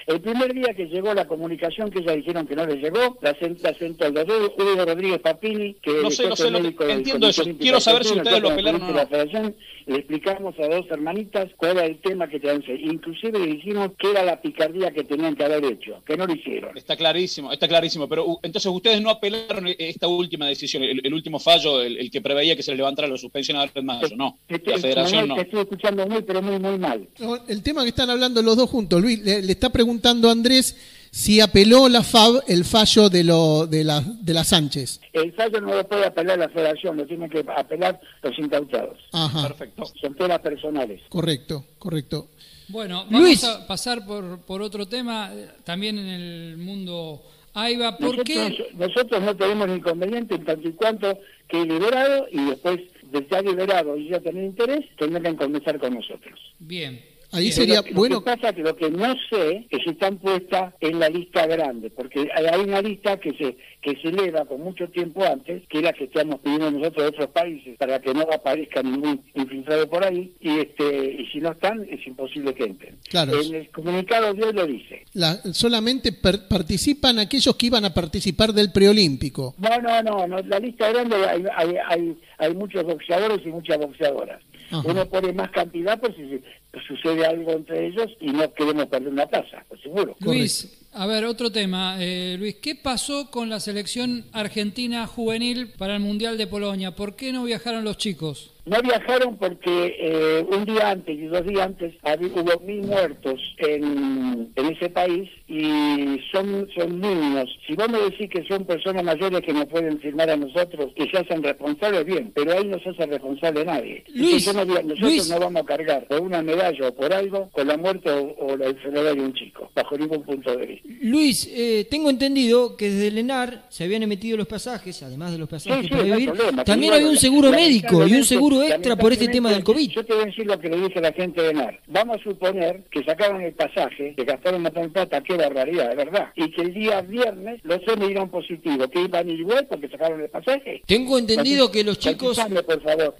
El 0.06 0.20
primer 0.20 0.54
día 0.54 0.73
que 0.75 0.87
llegó 0.87 1.12
la 1.12 1.26
comunicación 1.26 1.90
que 1.90 2.02
ya 2.02 2.12
dijeron 2.12 2.46
que 2.46 2.56
no 2.56 2.66
le 2.66 2.76
llegó, 2.76 3.18
la, 3.20 3.34
sentó 3.38 4.11
doctor 4.11 4.52
Julio 4.56 4.84
Rodríguez 4.84 5.20
Papini, 5.20 5.75
que 5.75 5.92
no 6.02 6.11
sé, 6.11 6.28
no 6.28 6.37
sé, 6.37 6.50
lo, 6.50 6.58
entiendo 6.58 7.28
eso. 7.28 7.44
Quiero 7.58 7.80
saber 7.80 8.04
si 8.04 8.14
ustedes 8.14 8.40
lo 8.40 8.50
apelaron 8.50 8.82
o 8.82 8.88
no. 8.88 8.94
La 8.94 9.06
federación, 9.06 9.54
le 9.87 9.96
explicamos 9.96 10.54
a 10.58 10.66
dos 10.66 10.87
hermanitas 10.90 11.50
cuál 11.56 11.73
era 11.73 11.87
el 11.87 12.00
tema 12.00 12.28
que 12.28 12.40
te 12.40 12.54
Inclusive 12.54 13.38
le 13.38 13.46
dijimos 13.46 13.90
que 13.99 14.11
era 14.11 14.25
la 14.25 14.40
picardía 14.40 14.92
que 14.94 15.04
tenían 15.04 15.34
que 15.34 15.44
haber 15.44 15.64
hecho, 15.64 16.02
que 16.06 16.16
no 16.16 16.26
lo 16.26 16.34
hicieron. 16.34 16.76
Está 16.76 16.96
clarísimo, 16.96 17.52
está 17.52 17.68
clarísimo. 17.68 18.08
Pero 18.08 18.26
uh, 18.26 18.38
entonces 18.42 18.70
ustedes 18.70 19.00
no 19.00 19.10
apelaron 19.10 19.66
esta 19.78 20.08
última 20.08 20.46
decisión, 20.46 20.82
el, 20.82 21.12
último 21.12 21.38
fallo, 21.38 21.82
el, 21.82 22.10
que 22.10 22.20
preveía 22.20 22.56
que 22.56 22.62
se 22.62 22.70
le 22.70 22.78
levantara 22.78 23.08
la 23.08 23.18
suspensión 23.18 23.58
a 23.58 23.64
en 23.74 23.86
mayo, 23.86 24.08
no. 24.16 24.38
la 24.48 24.78
federación 24.78 25.28
no. 25.28 25.34
Te 25.34 25.42
estoy 25.42 25.60
escuchando 25.60 26.06
muy, 26.06 26.22
pero 26.22 26.40
muy, 26.40 26.58
muy 26.58 26.78
mal. 26.78 27.08
el 27.48 27.62
tema 27.62 27.82
que 27.82 27.88
están 27.88 28.10
hablando 28.10 28.40
los 28.42 28.56
dos 28.56 28.70
juntos, 28.70 29.00
Luis, 29.00 29.20
le, 29.20 29.40
está 29.50 29.70
preguntando 29.70 30.28
a 30.28 30.32
Andrés 30.32 30.76
si 31.14 31.40
apeló 31.40 31.88
la 31.88 32.02
FAB 32.02 32.42
el 32.49 32.64
fallo 32.64 33.09
de 33.09 33.23
lo 33.23 33.68
de 33.68 33.85
la 33.85 34.00
de 34.00 34.35
la 34.35 34.42
Sánchez. 34.42 35.00
El 35.12 35.33
fallo 35.33 35.61
no 35.61 35.73
lo 35.73 35.87
puede 35.87 36.06
apelar 36.06 36.37
la 36.37 36.49
Federación, 36.49 36.97
lo 36.97 37.06
tienen 37.06 37.30
que 37.30 37.44
apelar 37.56 38.00
los 38.21 38.37
incautados. 38.37 38.99
Ajá. 39.12 39.47
Perfecto. 39.47 39.85
Son 40.00 40.12
temas 40.16 40.40
personales. 40.40 41.02
Correcto, 41.09 41.66
correcto. 41.78 42.30
Bueno, 42.66 43.06
vamos 43.09 43.44
a 43.44 43.64
pasar 43.64 44.04
por, 44.04 44.40
por 44.40 44.61
otro 44.61 44.87
tema, 44.87 45.30
también 45.62 45.99
en 45.99 46.09
el 46.09 46.56
mundo 46.56 47.23
AIBA. 47.52 47.97
¿Por 47.97 48.16
nosotros, 48.16 48.26
qué? 48.26 48.71
Nosotros 48.75 49.23
no 49.23 49.37
tenemos 49.37 49.68
inconveniente 49.68 50.35
en 50.35 50.44
tanto 50.44 50.68
y 50.68 50.73
cuanto 50.73 51.16
que 51.47 51.64
liberado 51.64 52.26
y 52.33 52.44
después 52.44 52.80
de 53.12 53.25
ya 53.30 53.40
liberado 53.40 53.97
y 53.97 54.09
ya 54.09 54.18
tener 54.18 54.42
interés, 54.42 54.85
tendrán 54.99 55.23
que 55.23 55.44
comenzar 55.44 55.78
con 55.78 55.94
nosotros. 55.94 56.40
Bien. 56.59 57.13
Ahí 57.34 57.50
sería 57.50 57.82
bueno. 57.92 58.16
Lo 58.16 58.24
que 58.24 58.36
pasa 58.36 58.52
que 58.52 58.62
lo 58.62 58.76
que 58.76 58.90
no 58.90 59.12
sé 59.28 59.66
es 59.68 59.82
si 59.82 59.90
están 59.90 60.18
puestas 60.18 60.72
en 60.80 61.00
la 61.00 61.08
lista 61.08 61.46
grande, 61.46 61.90
porque 61.90 62.28
hay 62.32 62.60
una 62.60 62.80
lista 62.80 63.18
que 63.18 63.32
se 63.32 63.56
que 63.82 64.00
se 64.00 64.08
eleva 64.08 64.46
con 64.46 64.62
mucho 64.62 64.88
tiempo 64.88 65.24
antes, 65.24 65.62
que 65.68 65.78
es 65.78 65.84
la 65.84 65.92
que 65.92 66.04
estamos 66.04 66.40
pidiendo 66.40 66.70
nosotros 66.70 67.02
de 67.02 67.08
otros 67.08 67.28
países, 67.30 67.76
para 67.76 68.00
que 68.00 68.14
no 68.14 68.22
aparezca 68.22 68.82
ningún 68.82 69.22
infiltrado 69.34 69.90
por 69.90 70.04
ahí, 70.04 70.32
y 70.40 70.60
este 70.60 71.16
y 71.18 71.26
si 71.26 71.40
no 71.40 71.50
están, 71.50 71.84
es 71.90 72.06
imposible 72.06 72.54
que 72.54 72.64
entren. 72.64 72.96
Claro. 73.10 73.38
En 73.38 73.54
el 73.54 73.70
comunicado 73.70 74.32
de 74.32 74.44
hoy 74.44 74.52
lo 74.52 74.66
dice. 74.66 75.04
solamente 75.52 76.12
participan 76.12 77.18
aquellos 77.18 77.56
que 77.56 77.66
iban 77.66 77.84
a 77.84 77.92
participar 77.92 78.52
del 78.52 78.70
preolímpico. 78.70 79.54
No, 79.58 79.80
no, 79.80 80.02
no, 80.02 80.26
no 80.28 80.38
la 80.38 80.58
lista 80.60 80.90
grande 80.90 81.16
hay, 81.16 81.44
hay, 81.56 81.74
hay, 81.88 82.18
hay 82.38 82.54
muchos 82.54 82.84
boxeadores 82.84 83.44
y 83.44 83.48
muchas 83.48 83.78
boxeadoras. 83.78 84.40
Uno 84.84 85.06
pone 85.08 85.32
más 85.32 85.50
cantidad 85.50 86.00
por 86.00 86.14
si 86.16 86.40
sucede 86.86 87.26
algo 87.26 87.52
entre 87.52 87.86
ellos 87.86 88.10
y 88.20 88.26
no 88.26 88.52
queremos 88.52 88.86
perder 88.86 89.12
una 89.12 89.26
plaza, 89.26 89.64
por 89.68 89.80
seguro. 89.80 90.16
Luis, 90.20 90.86
a 90.92 91.06
ver, 91.06 91.24
otro 91.24 91.50
tema. 91.50 91.96
Eh, 92.00 92.36
Luis, 92.38 92.56
¿qué 92.56 92.74
pasó 92.74 93.30
con 93.30 93.50
la 93.50 93.60
selección 93.60 94.24
argentina 94.32 95.06
juvenil 95.06 95.72
para 95.76 95.94
el 95.96 96.00
Mundial 96.00 96.38
de 96.38 96.46
Polonia? 96.46 96.94
¿Por 96.94 97.16
qué 97.16 97.32
no 97.32 97.44
viajaron 97.44 97.84
los 97.84 97.98
chicos? 97.98 98.53
No 98.66 98.80
viajaron 98.80 99.37
porque 99.37 99.94
eh, 99.99 100.47
un 100.50 100.64
día 100.64 100.90
antes 100.90 101.18
y 101.18 101.26
dos 101.26 101.44
días 101.44 101.66
antes 101.66 101.94
hubo 102.35 102.61
mil 102.61 102.83
muertos 102.87 103.38
en, 103.59 104.52
ese 104.56 104.88
país 104.88 105.28
y 105.47 106.18
son, 106.33 106.66
son 106.75 106.99
niños. 106.99 107.50
Si 107.66 107.75
vos 107.75 107.90
me 107.90 107.99
decís 108.00 108.30
que 108.30 108.42
son 108.49 108.64
personas 108.64 109.04
mayores 109.04 109.42
que 109.42 109.52
nos 109.52 109.66
pueden 109.66 110.00
firmar 110.00 110.30
a 110.30 110.37
nosotros, 110.37 110.92
que 110.97 111.11
se 111.11 111.18
hacen 111.18 111.42
responsables, 111.42 112.06
bien, 112.06 112.33
pero 112.35 112.52
ahí 112.52 112.64
no 112.64 112.78
se 112.78 112.90
hace 112.90 113.04
responsable 113.06 113.66
nadie. 113.66 114.02
Luis, 114.14 114.47
nosotros 114.47 115.28
no 115.28 115.38
vamos 115.40 115.62
a 115.62 115.66
cargar 115.66 116.06
por 116.06 116.23
una 116.23 116.42
medalla 116.42 116.88
o 116.88 116.94
por 116.94 117.12
algo 117.12 117.50
con 117.52 117.68
la 117.68 117.76
muerte 117.76 118.11
o, 118.11 118.56
la 118.56 118.66
enfermedad 118.66 119.14
de 119.14 119.21
un 119.21 119.35
chico, 119.35 119.71
bajo 119.75 119.99
ningún 119.99 120.23
punto 120.23 120.56
de 120.56 120.66
vista. 120.66 120.88
Luis, 121.02 121.50
eh, 121.52 121.87
tengo 121.90 122.09
entendido 122.09 122.76
que 122.76 122.88
desde 122.88 123.09
el 123.09 123.18
ENAR 123.18 123.66
se 123.68 123.85
habían 123.85 124.04
emitido 124.04 124.38
los 124.38 124.47
pasajes, 124.47 125.02
además 125.02 125.33
de 125.33 125.38
los 125.38 125.49
pasajes 125.50 125.90
para 125.90 126.02
vivir, 126.02 126.33
también 126.64 126.94
había 126.94 127.09
un 127.09 127.18
seguro 127.18 127.50
médico 127.50 128.06
y 128.06 128.14
un 128.14 128.25
seguro 128.25 128.53
extra 128.62 128.96
por 128.96 129.12
este 129.12 129.28
tema 129.28 129.50
del 129.50 129.64
COVID. 129.64 129.90
Yo 129.90 130.04
te 130.04 130.14
voy 130.14 130.23
a 130.23 130.26
decir 130.26 130.46
lo 130.46 130.58
que 130.58 130.68
le 130.68 130.76
dice 130.88 131.00
la 131.00 131.12
gente 131.12 131.42
de 131.42 131.54
NAR. 131.54 131.80
Vamos 131.87 132.20
a 132.20 132.25
suponer 132.25 132.82
que 132.90 133.02
sacaron 133.04 133.40
el 133.40 133.52
pasaje, 133.52 134.14
que 134.16 134.25
gastaron 134.25 134.61
una 134.61 134.70
plata, 134.70 135.23
qué 135.23 135.37
barbaridad, 135.37 135.90
de 135.90 135.96
verdad, 135.96 136.28
y 136.37 136.50
que 136.50 136.62
el 136.62 136.75
día 136.75 137.00
viernes 137.02 137.61
los 137.62 137.84
dos 137.84 137.96
me 137.96 138.06
dieron 138.06 138.28
positivo, 138.28 138.88
que 138.88 139.02
iban 139.02 139.28
igual 139.28 139.66
porque 139.68 139.88
sacaron 139.88 140.20
el 140.20 140.28
pasaje. 140.28 140.82
Tengo 140.87 141.18
entendido 141.18 141.70
que 141.70 141.84
los 141.84 141.99
chicos... 141.99 142.40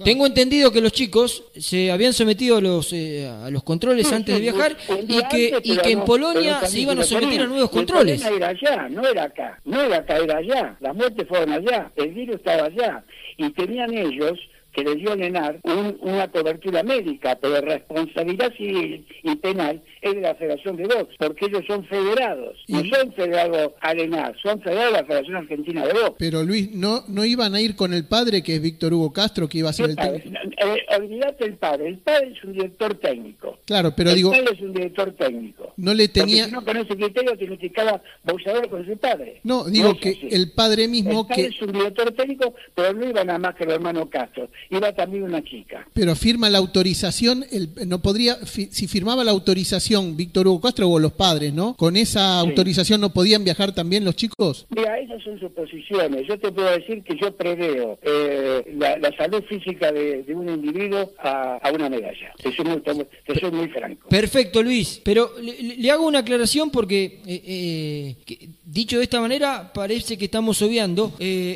Tengo 0.05 0.27
entendido 0.27 0.71
que 0.73 0.81
los 0.81 0.93
chicos 0.93 1.45
se 1.57 1.91
habían 1.91 2.13
sometido 2.13 2.59
a 2.59 2.61
los, 2.61 2.93
eh, 2.93 3.27
a 3.27 3.51
los 3.51 3.63
controles 3.63 4.13
antes 4.13 4.35
de 4.35 4.41
viajar 4.41 4.77
y 5.07 5.23
que, 5.29 5.59
y 5.63 5.77
que 5.79 5.91
en 5.91 6.05
Polonia 6.05 6.61
se 6.67 6.81
iban 6.81 6.99
a 6.99 7.05
someter 7.05 7.43
a 7.43 7.47
nuevos 7.47 7.71
controles. 7.71 8.25
Era 8.25 8.49
allá, 8.49 8.89
no 8.89 9.07
era 9.07 9.25
acá, 9.25 9.61
no 9.65 9.81
era 9.81 9.99
acá, 9.99 10.17
era 10.17 10.39
allá. 10.39 10.77
Las 10.81 10.95
muertes 10.95 11.27
fueron 11.29 11.53
allá, 11.53 11.91
el 11.97 12.13
virus 12.13 12.37
estaba 12.37 12.67
allá. 12.67 13.05
Y 13.37 13.51
tenían 13.51 13.93
ellos 13.93 14.39
que 14.75 14.83
le 14.83 14.97
dio 14.97 15.15
Lenar 15.15 15.61
una 15.63 16.29
cobertura 16.31 16.83
médica, 16.83 17.39
pero 17.41 17.61
responsabilidad 17.61 18.53
civil 18.57 19.07
y 19.23 19.37
penal 19.37 19.81
es 20.03 20.15
de 20.15 20.21
la 20.21 20.35
Federación 20.35 20.77
de 20.77 20.85
Box, 20.85 21.15
porque 21.19 21.47
ellos 21.47 21.63
son 21.67 21.85
federados, 21.87 22.59
no 22.69 22.83
son 22.85 23.13
federados 23.13 23.73
a 23.81 23.95
Lenar, 23.95 24.37
son 24.43 24.61
federados 24.61 24.95
a 24.95 25.01
la 25.01 25.07
Federación 25.07 25.37
Argentina 25.37 25.87
de 25.87 25.93
Box. 25.93 26.17
Pero 26.19 26.43
Luis, 26.43 26.73
¿no 26.73 27.05
no 27.09 27.25
iban 27.25 27.55
a 27.55 27.61
ir 27.61 27.77
con 27.77 27.95
el 27.95 28.07
padre, 28.07 28.43
que 28.43 28.57
es 28.57 28.63
Víctor 28.63 28.93
Hugo 28.93 29.13
Castro, 29.13 29.49
que 29.49 29.59
iba 29.59 29.71
a 29.71 29.73
ser 29.73 29.91
el 29.91 29.97
técnico? 29.97 30.39
Eh, 30.57 30.87
olvídate 30.99 31.45
el 31.45 31.55
padre, 31.57 31.89
el 31.89 31.99
padre 31.99 32.33
es 32.37 32.45
un 32.45 32.53
director 32.53 32.95
técnico. 32.95 33.59
Claro, 33.67 33.95
pero 33.97 34.13
digo... 34.13 34.33
El 34.33 34.45
padre 34.45 34.57
es 34.57 34.63
un 34.63 34.73
director 34.73 35.13
técnico. 35.13 35.73
No 35.77 35.95
le 35.95 36.09
tenía... 36.09 36.47
Si 36.47 36.53
no, 36.53 36.65
con 36.65 36.77
ese 36.77 36.97
criterio 36.97 37.37
tiene 37.37 37.59
que 37.59 37.71
cada 37.71 38.03
boxeador 38.25 38.69
con 38.69 38.85
su 38.85 38.97
padre. 38.97 39.41
No, 39.45 39.65
digo 39.65 39.97
que 39.97 40.29
el 40.31 40.53
padre 40.53 40.89
mismo 40.89 41.21
el 41.21 41.27
padre 41.29 41.43
que... 41.43 41.49
es 41.49 41.63
un 41.63 41.73
director 41.73 42.11
técnico, 42.13 42.55
pero 42.75 42.93
no 42.93 43.09
iba 43.09 43.25
nada 43.25 43.39
más 43.39 43.55
que 43.55 43.65
el 43.65 43.71
hermano 43.71 44.09
Castro 44.11 44.49
iba 44.71 44.93
también 44.93 45.25
una 45.25 45.43
chica. 45.43 45.87
Pero 45.93 46.15
firma 46.15 46.51
la 46.51 46.59
autorización, 46.59 47.45
el, 47.51 47.71
no 47.87 48.01
podría, 48.01 48.37
si 48.47 48.87
firmaba 48.89 49.25
la 49.25 49.31
autorización 49.31 50.17
Víctor 50.17 50.49
Hugo 50.49 50.61
Castro 50.61 50.89
o 50.89 50.99
los 50.99 51.13
padres, 51.13 51.53
¿no? 51.53 51.75
Con 51.75 51.97
esa 51.97 52.39
autorización 52.41 53.01
no 53.01 53.13
podían 53.13 53.45
viajar 53.45 53.73
también 53.73 54.05
los 54.05 54.17
chicos. 54.17 54.67
Mira, 54.71 54.99
esas 54.99 55.23
son 55.23 55.39
suposiciones. 55.39 56.27
Yo 56.27 56.39
te 56.39 56.51
puedo 56.53 56.71
decir 56.71 57.03
que 57.03 57.17
yo 57.17 57.35
preveo 57.37 57.99
eh, 58.03 58.75
la, 58.77 59.15
salud 59.17 59.43
física 59.45 59.93
de, 59.93 60.25
un 60.35 60.49
individuo 60.49 61.13
a, 61.19 61.71
una 61.73 61.89
medalla. 61.89 62.33
Eso 62.39 62.63
es 62.63 63.53
muy, 63.53 63.69
franco. 63.69 64.09
Perfecto, 64.09 64.63
Luis. 64.63 65.01
Pero 65.05 65.31
le, 65.41 65.91
hago 65.91 66.07
una 66.07 66.21
aclaración 66.21 66.71
porque, 66.71 67.21
eh, 67.27 68.17
eh, 68.27 68.49
dicho 68.75 68.99
de 68.99 69.05
esta 69.05 69.21
manera, 69.21 69.73
parece 69.73 70.19
que 70.19 70.25
estamos 70.25 70.61
obviando 70.61 71.13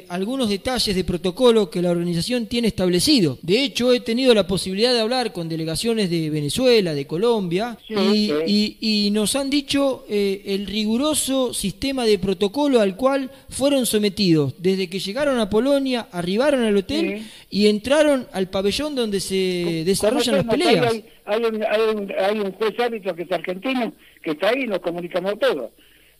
algunos 0.08 0.48
detalles 0.48 0.94
de 0.94 1.02
protocolo 1.02 1.68
que 1.68 1.82
la 1.82 1.90
organización 1.90 2.46
tiene 2.46 2.68
establecido. 2.68 3.38
De 3.42 3.64
hecho, 3.64 3.92
he 3.92 4.00
tenido 4.00 4.32
la 4.34 4.46
posibilidad 4.46 4.92
de 4.92 5.00
hablar 5.00 5.32
con 5.32 5.48
delegaciones 5.48 6.10
de 6.10 6.30
Venezuela, 6.30 6.94
de 6.94 7.06
Colombia, 7.08 7.76
y, 7.88 9.08
nos 9.08 9.34
han 9.34 9.50
dicho 9.50 10.04
eh, 10.08 10.42
el 10.46 10.66
riguroso 10.66 11.52
sistema 11.54 12.04
de 12.04 12.18
protocolo 12.18 12.80
al 12.80 12.94
cual 12.94 13.30
fueron 13.48 13.87
sometidos 13.87 14.54
desde 14.58 14.88
que 14.88 15.00
llegaron 15.00 15.40
a 15.40 15.50
Polonia, 15.50 16.08
arribaron 16.12 16.62
al 16.62 16.76
hotel 16.76 17.22
y 17.50 17.66
entraron 17.66 18.28
al 18.32 18.48
pabellón 18.48 18.94
donde 18.94 19.18
se 19.18 19.82
desarrollan 19.84 20.37
las 20.37 20.44
peleas. 20.44 21.02
Hay, 21.25 21.44
un, 21.44 21.62
hay, 21.64 22.38
un, 22.38 22.52
juez 22.52 22.78
árbitro 22.78 23.14
que 23.16 23.22
es 23.22 23.32
argentino, 23.32 23.92
que 24.22 24.30
está 24.32 24.50
ahí 24.50 24.62
y 24.62 24.66
nos 24.66 24.78
comunicamos 24.78 25.38
todos 25.38 25.70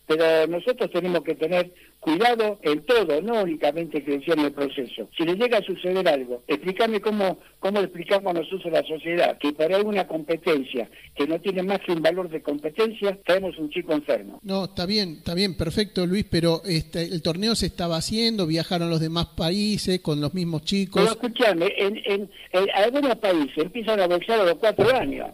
pero 0.09 0.47
nosotros 0.47 0.89
tenemos 0.89 1.21
que 1.23 1.35
tener 1.35 1.71
cuidado 1.99 2.57
en 2.63 2.81
todo, 2.81 3.21
no 3.21 3.43
únicamente 3.43 4.03
en 4.07 4.39
el 4.39 4.51
proceso. 4.51 5.07
Si 5.15 5.23
le 5.23 5.35
llega 5.35 5.59
a 5.59 5.61
suceder 5.61 6.07
algo, 6.07 6.41
explícame 6.47 6.99
cómo, 6.99 7.37
cómo 7.59 7.79
explicamos 7.79 8.33
nosotros 8.33 8.65
a 8.73 8.81
la 8.81 8.87
sociedad 8.87 9.37
que 9.37 9.53
para 9.53 9.75
alguna 9.75 10.07
competencia 10.07 10.89
que 11.15 11.27
no 11.27 11.39
tiene 11.39 11.61
más 11.61 11.81
que 11.81 11.91
un 11.91 12.01
valor 12.01 12.27
de 12.27 12.41
competencia, 12.41 13.19
traemos 13.23 13.55
un 13.59 13.69
chico 13.69 13.93
enfermo. 13.93 14.39
No, 14.41 14.65
está 14.65 14.87
bien, 14.87 15.17
está 15.19 15.35
bien, 15.35 15.55
perfecto 15.55 16.07
Luis, 16.07 16.25
pero 16.27 16.63
este, 16.65 17.03
el 17.03 17.21
torneo 17.21 17.53
se 17.53 17.67
estaba 17.67 17.97
haciendo, 17.97 18.47
viajaron 18.47 18.89
los 18.89 19.01
demás 19.01 19.27
países 19.37 19.99
con 19.99 20.19
los 20.19 20.33
mismos 20.33 20.63
chicos. 20.63 21.03
Pero 21.03 21.13
escúchame, 21.13 21.71
en, 21.77 22.01
en, 22.05 22.31
en 22.53 22.69
algunos 22.73 23.15
países 23.17 23.59
empiezan 23.59 23.99
a 23.99 24.07
boxear 24.07 24.39
a 24.39 24.45
los 24.45 24.55
cuatro 24.55 24.89
años 24.95 25.29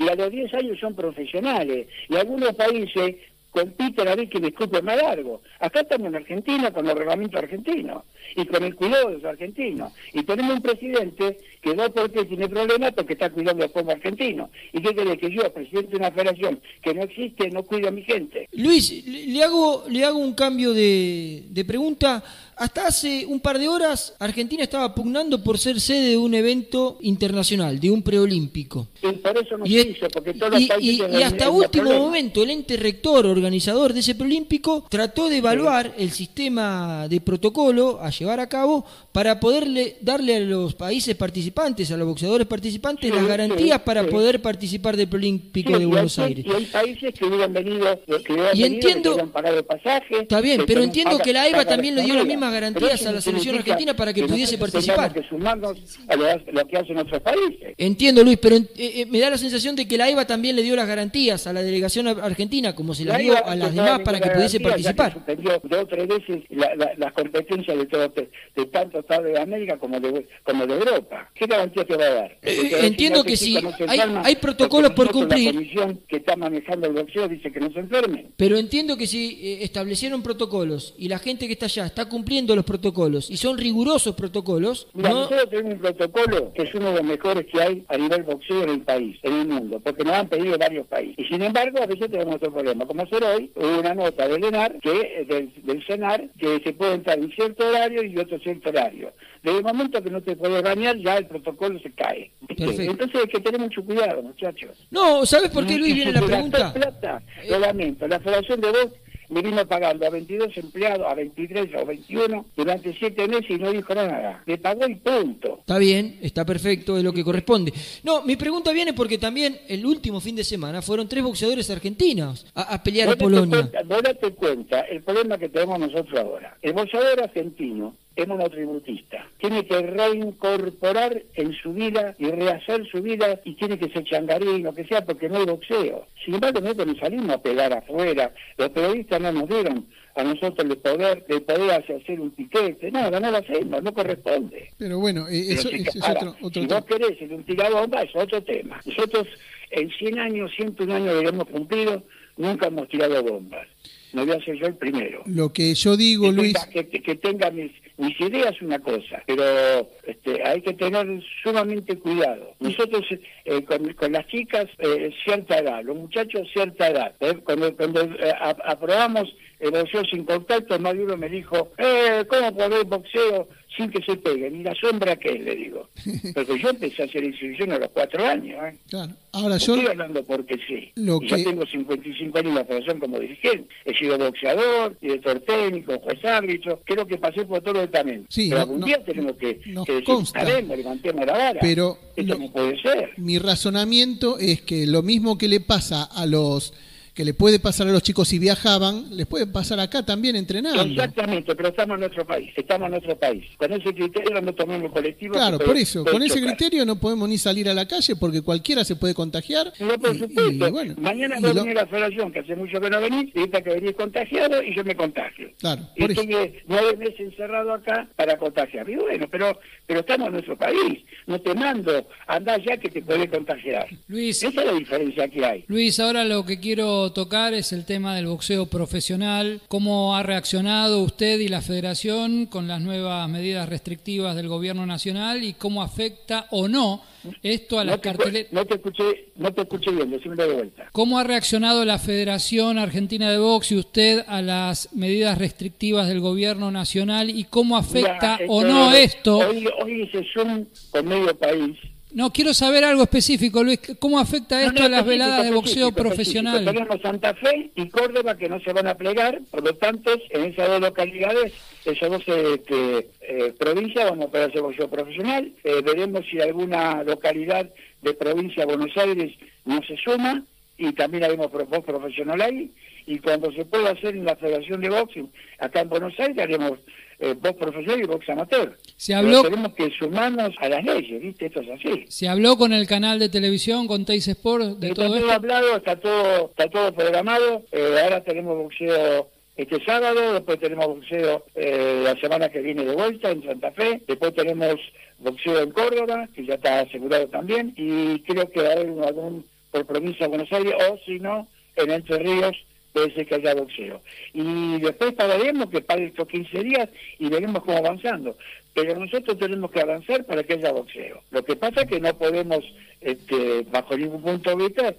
y 0.00 0.08
a 0.08 0.14
los 0.14 0.30
diez 0.30 0.52
años 0.54 0.78
son 0.80 0.94
profesionales 0.94 1.86
y 2.08 2.16
algunos 2.16 2.54
países 2.54 3.16
compiten 3.50 4.08
a 4.08 4.14
ver 4.14 4.28
quién 4.28 4.44
discute 4.44 4.80
más 4.82 4.96
largo. 4.96 5.42
Acá 5.58 5.80
estamos 5.80 6.08
en 6.08 6.16
Argentina 6.16 6.70
con 6.70 6.86
los 6.86 6.94
reglamentos 6.96 7.42
argentinos 7.42 8.04
y 8.36 8.44
con 8.46 8.62
el 8.62 8.74
cuidado 8.74 9.08
de 9.08 9.14
los 9.14 9.24
argentinos. 9.24 9.92
Y 10.12 10.22
tenemos 10.22 10.56
un 10.56 10.62
presidente 10.62 11.36
que 11.60 11.74
no 11.74 11.90
porque 11.90 12.24
tiene 12.24 12.48
problemas 12.48 12.92
porque 12.92 13.14
está 13.14 13.30
cuidando 13.30 13.64
al 13.64 13.70
pueblo 13.70 13.92
argentino. 13.92 14.50
¿Y 14.72 14.80
qué 14.80 14.94
quiere 14.94 15.18
que 15.18 15.30
yo, 15.30 15.52
presidente 15.52 15.90
de 15.90 15.96
una 15.96 16.10
federación 16.10 16.60
que 16.82 16.94
no 16.94 17.02
existe, 17.02 17.50
no 17.50 17.62
cuido 17.64 17.88
a 17.88 17.92
mi 17.92 18.02
gente? 18.02 18.48
Luis, 18.52 19.04
le 19.06 19.42
hago, 19.42 19.84
le 19.88 20.04
hago 20.04 20.18
un 20.18 20.34
cambio 20.34 20.72
de, 20.72 21.44
de 21.48 21.64
pregunta. 21.64 22.22
Hasta 22.60 22.88
hace 22.88 23.24
un 23.24 23.40
par 23.40 23.58
de 23.58 23.68
horas, 23.68 24.14
Argentina 24.18 24.62
estaba 24.62 24.94
pugnando 24.94 25.42
por 25.42 25.58
ser 25.58 25.80
sede 25.80 26.10
de 26.10 26.16
un 26.18 26.34
evento 26.34 26.98
internacional, 27.00 27.80
de 27.80 27.90
un 27.90 28.02
preolímpico. 28.02 28.88
Y 29.02 29.12
por 29.12 29.38
eso 29.38 29.56
no 29.56 29.64
se 29.64 29.72
hizo, 29.72 30.06
porque 30.12 30.34
todos 30.34 30.60
y, 30.60 30.68
y, 30.78 31.02
y 31.18 31.22
hasta 31.22 31.48
último 31.48 31.90
momento, 31.90 32.42
el 32.42 32.50
ente 32.50 32.76
rector, 32.76 33.24
organizador 33.24 33.94
de 33.94 34.00
ese 34.00 34.14
preolímpico, 34.14 34.84
trató 34.90 35.30
de 35.30 35.38
evaluar 35.38 35.94
el 35.96 36.10
sistema 36.10 37.08
de 37.08 37.22
protocolo 37.22 37.98
a 37.98 38.10
llevar 38.10 38.40
a 38.40 38.48
cabo 38.50 38.84
para 39.10 39.40
poderle 39.40 39.96
darle 40.02 40.36
a 40.36 40.40
los 40.40 40.74
países 40.74 41.16
participantes, 41.16 41.90
a 41.90 41.96
los 41.96 42.06
boxeadores 42.06 42.46
participantes, 42.46 43.10
las 43.14 43.26
garantías 43.26 43.80
para 43.80 44.06
poder 44.06 44.42
participar 44.42 44.98
del 44.98 45.08
preolímpico 45.08 45.78
de 45.78 45.86
Buenos 45.86 46.18
Aires. 46.18 46.44
Y 46.46 46.50
hay 46.50 46.66
países 46.66 47.14
que 47.14 47.24
hubieran 47.24 47.54
venido, 47.54 47.86
que 48.06 48.32
hubieran 48.34 48.54
y 48.54 48.62
venido, 48.64 48.88
entiendo, 48.90 49.16
que 49.16 49.24
pagado 49.24 49.56
el 49.60 49.64
pasaje. 49.64 50.20
Está 50.20 50.42
bien, 50.42 50.64
pero 50.66 50.82
entiendo 50.82 51.12
paga- 51.12 51.24
que 51.24 51.32
la 51.32 51.44
paga 51.50 51.64
también 51.64 51.94
le 51.94 52.02
dio 52.02 52.12
las 52.14 52.22
comida. 52.24 52.36
Mismas 52.50 52.74
garantías 52.74 53.06
a 53.06 53.12
la 53.12 53.20
selección 53.20 53.56
argentina 53.56 53.94
para 53.94 54.12
que 54.12 54.24
pudiese 54.26 54.58
participar. 54.58 55.12
tengamos 55.12 55.14
que 55.14 55.28
sumarnos 55.28 55.78
a 56.08 56.16
lo, 56.16 56.52
lo 56.52 56.66
que 56.66 56.76
hacen 56.76 56.98
otros 56.98 57.20
países. 57.22 57.74
Entiendo, 57.78 58.22
Luis, 58.24 58.38
pero 58.40 58.56
eh, 58.56 58.66
eh, 58.76 59.06
me 59.06 59.18
da 59.20 59.30
la 59.30 59.38
sensación 59.38 59.76
de 59.76 59.86
que 59.86 59.96
la 59.96 60.04
AIBA 60.04 60.26
también 60.26 60.56
le 60.56 60.62
dio 60.62 60.76
las 60.76 60.86
garantías 60.86 61.46
a 61.46 61.52
la 61.52 61.62
delegación 61.62 62.08
ar- 62.08 62.20
argentina, 62.20 62.74
como 62.74 62.94
se 62.94 63.04
las 63.04 63.18
dio 63.18 63.34
a 63.44 63.54
las 63.54 63.74
demás 63.74 64.00
para 64.00 64.20
que 64.20 64.30
pudiese 64.30 64.60
participar. 64.60 65.12
suspendió 65.14 65.60
dos 65.64 65.80
o 65.82 65.86
tres 65.86 66.08
veces 66.08 66.42
la- 66.50 66.74
la- 66.74 66.92
las 66.96 67.12
competencias 67.12 67.76
de, 67.78 67.86
todo, 67.86 68.08
de, 68.08 68.30
de 68.56 68.66
tanto 68.66 69.00
Estado 69.00 69.22
de 69.24 69.38
América 69.40 69.78
como 69.78 70.00
de, 70.00 70.26
como 70.44 70.66
de 70.66 70.74
Europa. 70.74 71.30
¿Qué 71.34 71.46
garantía 71.46 71.84
te 71.84 71.96
va 71.96 72.04
a 72.04 72.10
dar? 72.10 72.38
Eh, 72.42 72.72
entiendo 72.82 73.22
si 73.22 73.26
que 73.28 73.36
sí, 73.36 73.58
se 73.78 73.84
hay- 73.88 74.36
protocolos 74.36 74.92
por 74.92 75.10
cumplir. 75.10 75.46
La 75.54 75.60
comisión 75.60 76.00
que 76.08 76.16
está 76.16 76.36
manejando 76.36 76.86
el 76.86 76.94
boxeo 76.94 77.28
dice 77.28 77.52
que 77.52 77.60
no 77.60 77.70
se 77.72 77.80
enfermen. 77.80 78.32
Pero 78.36 78.56
entiendo 78.56 78.96
que 78.96 79.06
si 79.06 79.58
establecieron 79.62 80.22
protocolos 80.22 80.94
y 80.98 81.08
la 81.08 81.18
gente 81.18 81.46
que 81.46 81.52
está 81.52 81.66
allá 81.66 81.86
está 81.86 82.06
cumpliendo 82.06 82.39
los 82.46 82.64
protocolos 82.64 83.30
y 83.30 83.36
son 83.36 83.58
rigurosos 83.58 84.14
protocolos, 84.14 84.88
Mira, 84.94 85.10
no, 85.10 85.14
nosotros 85.20 85.50
tenemos 85.50 85.74
un 85.74 85.80
protocolo 85.80 86.52
que 86.54 86.62
es 86.62 86.74
uno 86.74 86.90
de 86.90 86.94
los 86.96 87.04
mejores 87.04 87.46
que 87.46 87.60
hay 87.62 87.84
a 87.88 87.96
nivel 87.96 88.22
boxeo 88.22 88.62
en 88.62 88.70
el 88.70 88.80
país, 88.80 89.18
en 89.22 89.32
el 89.34 89.48
mundo, 89.48 89.80
porque 89.80 90.04
nos 90.04 90.14
han 90.14 90.28
pedido 90.28 90.58
varios 90.58 90.86
países. 90.86 91.16
Y 91.18 91.24
sin 91.28 91.42
embargo, 91.42 91.82
a 91.82 91.86
veces 91.86 92.10
tenemos 92.10 92.36
otro 92.36 92.52
problema. 92.52 92.86
Como 92.86 93.02
hacer 93.02 93.22
hoy, 93.24 93.50
hubo 93.54 93.78
una 93.80 93.94
nota 93.94 94.26
del 94.28 94.44
ENAR, 94.44 94.78
que, 94.80 94.90
eh, 94.90 95.24
del, 95.28 95.52
del 95.62 95.86
CENAR, 95.86 96.28
que 96.38 96.60
se 96.64 96.72
puede 96.72 96.94
entrar 96.94 97.18
en 97.18 97.30
cierto 97.32 97.68
horario 97.68 98.02
y 98.02 98.18
otro 98.18 98.38
cierto 98.40 98.70
horario. 98.70 99.12
Desde 99.42 99.58
el 99.58 99.64
momento 99.64 100.02
que 100.02 100.10
no 100.10 100.20
te 100.20 100.36
puedes 100.36 100.62
bañar, 100.62 100.96
ya 100.98 101.16
el 101.16 101.26
protocolo 101.26 101.78
se 101.80 101.92
cae. 101.92 102.30
Entonces 102.48 103.20
hay 103.22 103.28
que 103.28 103.40
tener 103.40 103.60
mucho 103.60 103.84
cuidado, 103.84 104.22
muchachos. 104.22 104.70
no, 104.90 105.24
¿sabes 105.24 105.50
por 105.50 105.66
qué 105.66 105.78
Luis 105.78 105.94
viene 105.94 106.12
la 106.12 106.22
pregunta? 106.22 106.72
plata, 106.72 107.22
lo 107.48 107.58
lamento. 107.58 108.06
La 108.06 108.20
Federación 108.20 108.60
de 108.60 108.68
Box 108.70 108.92
le 109.30 109.42
vino 109.42 109.66
pagando 109.66 110.06
a 110.06 110.10
22 110.10 110.56
empleados, 110.56 111.06
a 111.10 111.14
23 111.14 111.70
o 111.80 111.86
21 111.86 112.46
durante 112.56 112.92
7 112.92 113.28
meses 113.28 113.50
y 113.50 113.58
no 113.58 113.70
dijo 113.72 113.94
nada. 113.94 114.42
Le 114.46 114.58
pagó 114.58 114.86
y 114.88 114.94
punto. 114.96 115.58
Está 115.60 115.78
bien, 115.78 116.18
está 116.22 116.44
perfecto, 116.44 116.98
es 116.98 117.04
lo 117.04 117.12
que 117.12 117.24
corresponde. 117.24 117.72
No, 118.02 118.22
mi 118.22 118.36
pregunta 118.36 118.72
viene 118.72 118.92
porque 118.92 119.18
también 119.18 119.58
el 119.68 119.84
último 119.86 120.20
fin 120.20 120.36
de 120.36 120.44
semana 120.44 120.82
fueron 120.82 121.08
tres 121.08 121.22
boxeadores 121.22 121.70
argentinos 121.70 122.46
a, 122.54 122.74
a 122.74 122.82
pelear 122.82 123.08
a 123.10 123.16
Polonia. 123.16 123.68
cuenta- 123.70 124.02
date 124.02 124.32
cuenta 124.34 124.80
el 124.82 125.02
problema 125.02 125.38
que 125.38 125.48
tenemos 125.48 125.78
nosotros 125.78 126.18
ahora. 126.18 126.56
El 126.62 126.72
boxeador 126.72 127.22
argentino 127.22 127.94
es 128.16 128.28
monotributista. 128.28 129.26
Tiene 129.38 129.64
que 129.64 129.80
reincorporar 129.80 131.22
en 131.34 131.52
su 131.54 131.72
vida 131.72 132.14
y 132.18 132.30
rehacer 132.30 132.86
su 132.90 133.02
vida 133.02 133.40
y 133.44 133.54
tiene 133.54 133.78
que 133.78 133.88
ser 133.90 134.04
changarín, 134.04 134.62
lo 134.62 134.74
que 134.74 134.84
sea, 134.84 135.04
porque 135.04 135.28
no 135.28 135.38
hay 135.38 135.46
boxeo. 135.46 136.06
Sin 136.24 136.34
embargo, 136.34 136.60
nosotros 136.60 136.86
no 136.88 136.94
salimos 136.96 137.30
a 137.30 137.42
pegar 137.42 137.72
afuera. 137.72 138.32
Los 138.58 138.70
periodistas 138.70 139.20
no 139.20 139.32
nos 139.32 139.48
dieron 139.48 139.86
a 140.16 140.24
nosotros 140.24 140.68
el 140.68 140.76
poder, 140.76 141.24
el 141.28 141.42
poder 141.42 141.70
hacer 141.70 142.20
un 142.20 142.30
piquete. 142.30 142.90
Nada, 142.90 143.20
no 143.20 143.30
lo 143.30 143.38
hacemos, 143.38 143.82
no 143.82 143.94
corresponde. 143.94 144.70
Pero 144.76 144.98
bueno, 144.98 145.28
eh, 145.28 145.44
Pero 145.48 145.60
eso, 145.60 145.68
si, 145.68 145.76
es 145.76 146.02
ahora, 146.02 146.20
otro, 146.20 146.36
otro 146.42 146.62
si 146.62 146.66
vos 146.66 146.84
querés 146.84 147.18
ser 147.18 147.32
un 147.32 147.44
tirabomba, 147.44 148.02
es 148.02 148.14
otro 148.14 148.42
tema. 148.42 148.80
Nosotros 148.84 149.28
en 149.70 149.88
100 149.88 150.18
años, 150.18 150.50
101 150.56 150.94
años 150.94 151.22
que 151.22 151.28
hemos 151.28 151.48
cumplido, 151.48 152.02
nunca 152.36 152.66
hemos 152.66 152.88
tirado 152.88 153.22
bombas. 153.22 153.66
No 154.12 154.26
voy 154.26 154.36
a 154.36 154.44
ser 154.44 154.58
yo 154.58 154.66
el 154.66 154.74
primero. 154.74 155.22
Lo 155.26 155.52
que 155.52 155.72
yo 155.74 155.96
digo, 155.96 156.24
que, 156.24 156.32
Luis, 156.32 156.54
tenga, 156.54 156.90
que, 156.90 157.00
que 157.00 157.14
tenga 157.14 157.50
mis, 157.52 157.70
mis 158.00 158.18
ideas 158.20 158.60
una 158.62 158.78
cosa, 158.78 159.22
pero 159.26 159.88
este, 160.04 160.42
hay 160.42 160.62
que 160.62 160.72
tener 160.72 161.06
sumamente 161.42 161.98
cuidado. 161.98 162.54
Nosotros 162.58 163.04
eh, 163.44 163.64
con, 163.64 163.92
con 163.92 164.12
las 164.12 164.26
chicas 164.28 164.66
eh, 164.78 165.10
cierta 165.24 165.58
edad, 165.58 165.82
los 165.84 165.96
muchachos 165.96 166.48
cierta 166.52 166.88
edad. 166.88 167.14
¿eh? 167.20 167.36
Cuando, 167.44 167.76
cuando 167.76 168.02
eh, 168.02 168.32
aprobamos 168.64 169.28
el 169.60 169.70
boxeo 169.70 170.04
sin 170.06 170.24
contacto, 170.24 170.78
más 170.78 170.94
de 170.94 171.04
uno 171.04 171.16
me 171.16 171.28
dijo, 171.28 171.70
eh, 171.78 172.24
¿cómo 172.28 172.54
poder 172.56 172.84
boxeo 172.86 173.48
sin 173.76 173.90
que 173.90 174.02
se 174.02 174.16
peguen? 174.16 174.60
¿Y 174.60 174.64
la 174.64 174.74
sombra 174.74 175.16
qué? 175.16 175.38
Le 175.38 175.54
digo. 175.54 175.88
Porque 176.34 176.58
yo 176.58 176.70
empecé 176.70 177.02
a 177.02 177.04
hacer 177.06 177.22
exhibición 177.24 177.70
a 177.72 177.78
los 177.78 177.88
cuatro 177.90 178.26
años. 178.26 178.58
¿eh? 178.64 178.76
claro. 178.88 179.12
Ahora 179.32 179.58
yo, 179.58 179.74
estoy 179.76 179.86
hablando 179.88 180.24
porque 180.24 180.56
sí. 180.66 180.90
Lo 180.96 181.18
Y 181.22 181.28
que- 181.28 181.38
Yo 181.38 181.44
tengo 181.50 181.64
55 181.64 182.36
años 182.38 182.48
en 182.50 182.54
la 182.56 182.64
federación 182.64 182.98
como 182.98 183.20
dirigente. 183.20 183.68
He 183.84 183.94
sido 183.94 184.18
boxeador, 184.18 184.98
director 185.00 185.38
técnico, 185.40 185.96
juez 186.00 186.24
árbitro. 186.24 186.80
Creo 186.84 187.06
que 187.06 187.16
pasé 187.16 187.44
por 187.44 187.60
todo 187.60 187.80
el 187.80 187.88
también. 187.90 188.26
Sí, 188.28 188.48
pero 188.48 188.62
algún 188.62 188.80
no- 188.80 188.86
día 188.86 189.04
tenemos 189.04 189.36
que, 189.36 189.60
nos 189.66 189.86
que 189.86 189.92
decir, 189.92 190.66
levantemos 190.68 191.26
la 191.26 191.32
vara. 191.32 191.60
Pero 191.60 191.96
Esto 192.16 192.34
lo- 192.34 192.40
no 192.40 192.50
puede 192.50 192.82
ser. 192.82 193.10
mi 193.18 193.38
razonamiento 193.38 194.36
es 194.38 194.62
que 194.62 194.84
lo 194.86 195.02
mismo 195.02 195.38
que 195.38 195.46
le 195.46 195.60
pasa 195.60 196.02
a 196.02 196.26
los 196.26 196.72
que 197.20 197.24
le 197.26 197.34
puede 197.34 197.58
pasar 197.58 197.86
a 197.86 197.92
los 197.92 198.02
chicos 198.02 198.28
si 198.28 198.38
viajaban, 198.38 199.14
les 199.14 199.26
puede 199.26 199.46
pasar 199.46 199.78
acá 199.78 200.02
también 200.02 200.36
entrenando. 200.36 200.80
Exactamente, 200.80 201.54
pero 201.54 201.68
estamos 201.68 201.96
en 201.96 202.00
nuestro 202.00 202.26
país. 202.26 202.50
Estamos 202.56 202.86
en 202.86 202.92
nuestro 202.92 203.14
país. 203.18 203.44
Con 203.58 203.70
ese 203.74 203.94
criterio 203.94 204.40
no 204.40 204.54
tomamos 204.54 204.90
colectivo. 204.90 205.34
Claro, 205.34 205.58
por 205.58 205.76
eso, 205.76 206.02
con 206.06 206.22
ese 206.22 206.40
chocar. 206.40 206.56
criterio 206.56 206.86
no 206.86 206.96
podemos 206.98 207.28
ni 207.28 207.36
salir 207.36 207.68
a 207.68 207.74
la 207.74 207.86
calle 207.86 208.16
porque 208.16 208.40
cualquiera 208.40 208.84
se 208.84 208.96
puede 208.96 209.12
contagiar. 209.12 209.70
No, 209.80 209.98
por 209.98 210.16
y- 210.16 210.18
supuesto. 210.20 210.66
y 210.68 210.70
bueno, 210.70 210.94
Mañana 210.96 211.36
y 211.38 211.42
va 211.42 211.50
a 211.50 211.52
venir 211.52 211.74
la 211.74 211.86
federación, 211.86 212.32
que 212.32 212.38
hace 212.38 212.56
mucho 212.56 212.80
que 212.80 212.88
no 212.88 212.98
venís, 213.02 213.30
y 213.34 213.40
esta 213.42 213.60
que 213.60 213.68
venís 213.74 213.92
contagiado 213.96 214.62
y 214.62 214.74
yo 214.74 214.82
me 214.82 214.96
contagio. 214.96 215.50
Claro, 215.58 215.82
Y 215.96 216.00
por 216.00 216.10
estoy 216.12 216.54
nueve 216.68 216.96
meses 216.96 217.20
encerrado 217.20 217.74
acá 217.74 218.08
para 218.16 218.38
contagiar. 218.38 218.88
Y 218.88 218.96
bueno, 218.96 219.26
pero 219.30 219.60
pero 219.86 220.00
estamos 220.00 220.28
en 220.28 220.32
nuestro 220.32 220.56
país. 220.56 221.00
No 221.26 221.38
te 221.38 221.54
mando, 221.54 222.06
andá 222.26 222.56
ya 222.56 222.78
que 222.78 222.88
te 222.88 223.02
puede 223.02 223.28
contagiar. 223.28 223.86
Luis, 224.08 224.42
Esa 224.42 224.60
es 224.62 224.66
la 224.66 224.72
diferencia 224.72 225.28
que 225.28 225.44
hay. 225.44 225.64
Luis, 225.68 226.00
ahora 226.00 226.24
lo 226.24 226.46
que 226.46 226.58
quiero 226.58 227.09
tocar 227.12 227.54
es 227.54 227.72
el 227.72 227.84
tema 227.84 228.14
del 228.14 228.26
boxeo 228.26 228.66
profesional. 228.66 229.60
¿Cómo 229.68 230.16
ha 230.16 230.22
reaccionado 230.22 231.02
usted 231.02 231.38
y 231.40 231.48
la 231.48 231.62
federación 231.62 232.46
con 232.46 232.68
las 232.68 232.80
nuevas 232.80 233.28
medidas 233.28 233.68
restrictivas 233.68 234.36
del 234.36 234.48
gobierno 234.48 234.86
nacional 234.86 235.44
y 235.44 235.54
cómo 235.54 235.82
afecta 235.82 236.46
o 236.50 236.68
no 236.68 237.02
esto 237.42 237.78
a 237.78 237.84
las 237.84 237.96
No 237.96 238.02
carteleras? 238.02 238.52
no 238.52 238.64
te 238.64 238.74
escuché, 238.74 239.32
no 239.36 239.52
te 239.52 239.62
escuché 239.62 239.90
bien, 239.90 240.10
decímelo 240.10 240.46
de 240.48 240.54
vuelta. 240.54 240.88
¿Cómo 240.92 241.18
ha 241.18 241.24
reaccionado 241.24 241.84
la 241.84 241.98
Federación 241.98 242.78
Argentina 242.78 243.30
de 243.30 243.38
Box 243.38 243.72
y 243.72 243.76
usted 243.76 244.24
a 244.26 244.42
las 244.42 244.94
medidas 244.94 245.38
restrictivas 245.38 246.08
del 246.08 246.20
gobierno 246.20 246.70
nacional 246.70 247.30
y 247.30 247.44
cómo 247.44 247.76
afecta 247.76 248.38
o 248.48 248.62
no 248.62 248.92
esto? 248.92 249.38
Hoy, 249.38 249.68
hoy 249.82 250.02
hice 250.02 250.24
Zoom 250.32 250.66
con 250.90 251.06
medio 251.06 251.36
país. 251.36 251.76
No, 252.12 252.32
quiero 252.32 252.52
saber 252.54 252.84
algo 252.84 253.02
específico, 253.02 253.62
Luis. 253.62 253.80
¿Cómo 253.98 254.18
afecta 254.18 254.62
esto 254.62 254.80
no, 254.80 254.86
a 254.86 254.88
las 254.88 255.06
veladas 255.06 255.44
de 255.44 255.52
boxeo 255.52 255.92
profesional? 255.92 256.64
Tenemos 256.64 257.00
Santa 257.00 257.34
Fe 257.34 257.70
y 257.74 257.88
Córdoba 257.88 258.36
que 258.36 258.48
no 258.48 258.60
se 258.60 258.72
van 258.72 258.88
a 258.88 258.96
plegar, 258.96 259.40
por 259.50 259.64
lo 259.64 259.74
tanto, 259.74 260.10
en 260.30 260.44
esas 260.44 260.68
dos 260.68 260.80
localidades, 260.80 261.52
esas 261.84 262.10
dos 262.10 262.22
este, 262.26 263.10
eh, 263.20 263.54
provincias, 263.58 264.10
vamos 264.10 264.34
a 264.34 264.44
hacer 264.44 264.60
boxeo 264.60 264.90
profesional. 264.90 265.52
Eh, 265.62 265.82
veremos 265.84 266.24
si 266.30 266.40
alguna 266.40 267.04
localidad 267.04 267.70
de 268.02 268.14
provincia 268.14 268.66
de 268.66 268.76
Buenos 268.76 268.96
Aires 268.96 269.32
no 269.64 269.80
se 269.86 269.96
suma 269.96 270.44
y 270.78 270.92
también 270.92 271.24
haremos 271.24 271.52
box 271.52 271.84
profesional 271.84 272.40
ahí. 272.40 272.70
Y 273.06 273.18
cuando 273.18 273.52
se 273.52 273.64
pueda 273.64 273.90
hacer 273.90 274.16
en 274.16 274.24
la 274.24 274.36
Federación 274.36 274.80
de 274.80 274.90
Boxing, 274.90 275.30
acá 275.58 275.80
en 275.80 275.88
Buenos 275.88 276.18
Aires, 276.18 276.38
haremos 276.38 276.78
eh, 277.20 277.34
box 277.40 277.54
profesional 277.58 278.00
y 278.00 278.06
box 278.06 278.28
amateur. 278.30 278.76
Se 278.96 279.12
Pero 279.14 279.18
habló- 279.28 279.42
tenemos 279.42 279.74
que 279.74 279.90
sumarnos 279.98 280.50
a 280.58 280.68
las 280.68 280.84
leyes, 280.84 281.20
¿viste? 281.22 281.46
Esto 281.46 281.60
es 281.60 281.68
así. 281.70 282.04
¿Se 282.08 282.28
habló 282.28 282.56
con 282.56 282.72
el 282.72 282.86
canal 282.86 283.18
de 283.18 283.28
televisión, 283.28 283.86
con 283.86 284.04
Teis 284.04 284.26
Sport, 284.26 284.78
de 284.78 284.88
está 284.88 284.94
todo 285.02 285.06
todo 285.08 285.16
esto? 285.18 285.32
hablado, 285.32 285.76
está 285.76 285.96
todo, 285.96 286.48
está 286.50 286.68
todo 286.68 286.92
programado. 286.94 287.62
Eh, 287.72 287.96
ahora 288.02 288.22
tenemos 288.24 288.56
boxeo 288.56 289.28
este 289.56 289.84
sábado, 289.84 290.32
después 290.32 290.58
tenemos 290.58 290.86
boxeo 290.86 291.44
eh, 291.54 292.00
la 292.02 292.16
semana 292.18 292.48
que 292.48 292.60
viene 292.60 292.84
de 292.84 292.94
vuelta 292.94 293.30
en 293.30 293.44
Santa 293.44 293.70
Fe, 293.72 294.00
después 294.08 294.34
tenemos 294.34 294.76
boxeo 295.18 295.60
en 295.60 295.70
Córdoba, 295.72 296.28
que 296.34 296.46
ya 296.46 296.54
está 296.54 296.80
asegurado 296.80 297.26
también, 297.28 297.74
y 297.76 298.20
creo 298.20 298.48
que 298.50 298.62
va 298.62 298.68
a 298.70 298.72
haber 298.72 298.88
algún 299.06 299.44
por 299.70 299.84
provincia 299.84 300.24
de 300.24 300.28
Buenos 300.28 300.50
Aires, 300.52 300.72
o 300.90 300.98
si 301.04 301.18
no, 301.20 301.46
en 301.76 301.90
Entre 301.90 302.18
Ríos, 302.18 302.56
puede 302.92 303.14
ser 303.14 303.26
que 303.26 303.34
haya 303.36 303.54
boxeo. 303.54 304.00
Y 304.32 304.78
después 304.80 305.14
pagaremos 305.14 305.70
que 305.70 305.80
pague 305.80 306.06
estos 306.06 306.28
15 306.28 306.64
días 306.64 306.88
y 307.18 307.28
veremos 307.28 307.64
cómo 307.64 307.78
avanzando. 307.78 308.36
Pero 308.74 308.98
nosotros 308.98 309.38
tenemos 309.38 309.70
que 309.70 309.80
avanzar 309.80 310.24
para 310.24 310.42
que 310.42 310.54
haya 310.54 310.72
boxeo. 310.72 311.22
Lo 311.30 311.44
que 311.44 311.56
pasa 311.56 311.82
es 311.82 311.88
que 311.88 312.00
no 312.00 312.16
podemos, 312.16 312.64
este, 313.00 313.62
bajo 313.70 313.96
ningún 313.96 314.22
punto 314.22 314.50
de 314.50 314.56
vista, 314.56 314.94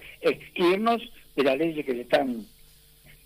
irnos 0.54 1.02
de 1.36 1.42
las 1.42 1.58
leyes 1.58 1.84
que 1.84 1.92
se 1.92 2.00
están... 2.02 2.46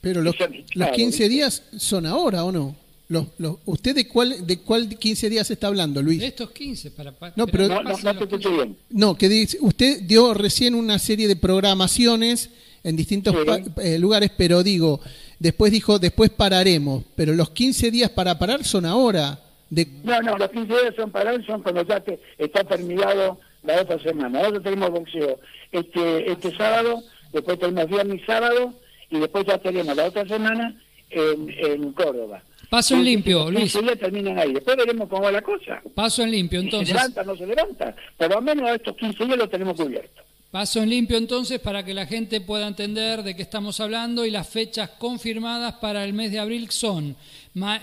Pero 0.00 0.22
los, 0.22 0.36
los 0.74 0.90
15 0.90 1.28
días 1.28 1.64
son 1.76 2.06
ahora, 2.06 2.44
¿o 2.44 2.52
no? 2.52 2.76
Los, 3.08 3.26
los, 3.38 3.56
¿Usted 3.64 3.94
de 3.94 4.08
cuál, 4.08 4.46
de 4.46 4.58
cuál 4.58 4.88
15 4.88 5.30
días 5.30 5.50
está 5.50 5.68
hablando, 5.68 6.02
Luis? 6.02 6.20
De 6.20 6.26
estos 6.26 6.50
15, 6.50 6.90
para... 6.92 7.12
no, 7.36 7.46
pero, 7.46 7.68
no, 7.68 7.82
no, 7.82 8.76
no, 8.90 9.16
que 9.16 9.28
dice, 9.28 9.58
usted 9.60 10.02
dio 10.02 10.34
recién 10.34 10.74
una 10.74 10.98
serie 10.98 11.28
de 11.28 11.36
programaciones 11.36 12.50
en 12.86 12.94
distintos 12.94 13.34
eh, 13.82 13.98
lugares, 13.98 14.30
pero 14.36 14.62
digo, 14.62 15.00
después 15.40 15.72
dijo, 15.72 15.98
después 15.98 16.30
pararemos, 16.30 17.02
pero 17.16 17.34
los 17.34 17.50
15 17.50 17.90
días 17.90 18.10
para 18.10 18.38
parar 18.38 18.62
son 18.62 18.86
ahora. 18.86 19.40
De... 19.68 19.88
No, 20.04 20.22
no, 20.22 20.38
los 20.38 20.48
15 20.50 20.66
días 20.72 20.94
son 20.94 21.10
parar, 21.10 21.44
son 21.44 21.62
cuando 21.62 21.82
ya 21.82 22.00
está 22.38 22.62
terminado 22.62 23.40
la 23.64 23.82
otra 23.82 23.98
semana. 23.98 24.38
Nosotros 24.38 24.62
tenemos 24.62 24.90
boxeo 24.90 25.40
este, 25.72 26.30
este 26.30 26.56
sábado, 26.56 27.02
después 27.32 27.58
tenemos 27.58 27.88
viernes 27.88 28.22
y 28.22 28.24
sábado, 28.24 28.72
y 29.10 29.18
después 29.18 29.44
ya 29.46 29.58
tenemos 29.58 29.96
la 29.96 30.04
otra 30.04 30.24
semana 30.28 30.80
en, 31.10 31.50
en 31.58 31.92
Córdoba. 31.92 32.40
Paso 32.70 32.94
en 32.94 33.04
limpio, 33.04 33.50
Luis. 33.50 33.72
ya 33.72 33.96
terminan 33.96 34.38
ahí. 34.38 34.52
Después 34.52 34.76
veremos 34.76 35.08
cómo 35.08 35.22
va 35.22 35.32
la 35.32 35.42
cosa. 35.42 35.82
Paso 35.92 36.22
en 36.22 36.30
limpio, 36.30 36.60
entonces. 36.60 36.88
se 36.88 36.94
levanta 36.94 37.24
no 37.24 37.36
se 37.36 37.46
levanta. 37.46 37.96
Por 38.16 38.30
lo 38.30 38.40
menos 38.40 38.70
estos 38.70 38.96
15 38.96 39.24
días 39.24 39.38
lo 39.38 39.48
tenemos 39.48 39.76
cubierto. 39.76 40.22
Paso 40.56 40.82
en 40.82 40.88
limpio 40.88 41.18
entonces 41.18 41.60
para 41.60 41.84
que 41.84 41.92
la 41.92 42.06
gente 42.06 42.40
pueda 42.40 42.66
entender 42.66 43.22
de 43.22 43.36
qué 43.36 43.42
estamos 43.42 43.78
hablando 43.78 44.24
y 44.24 44.30
las 44.30 44.48
fechas 44.48 44.88
confirmadas 44.88 45.74
para 45.74 46.02
el 46.02 46.14
mes 46.14 46.32
de 46.32 46.38
abril 46.38 46.70
son 46.70 47.14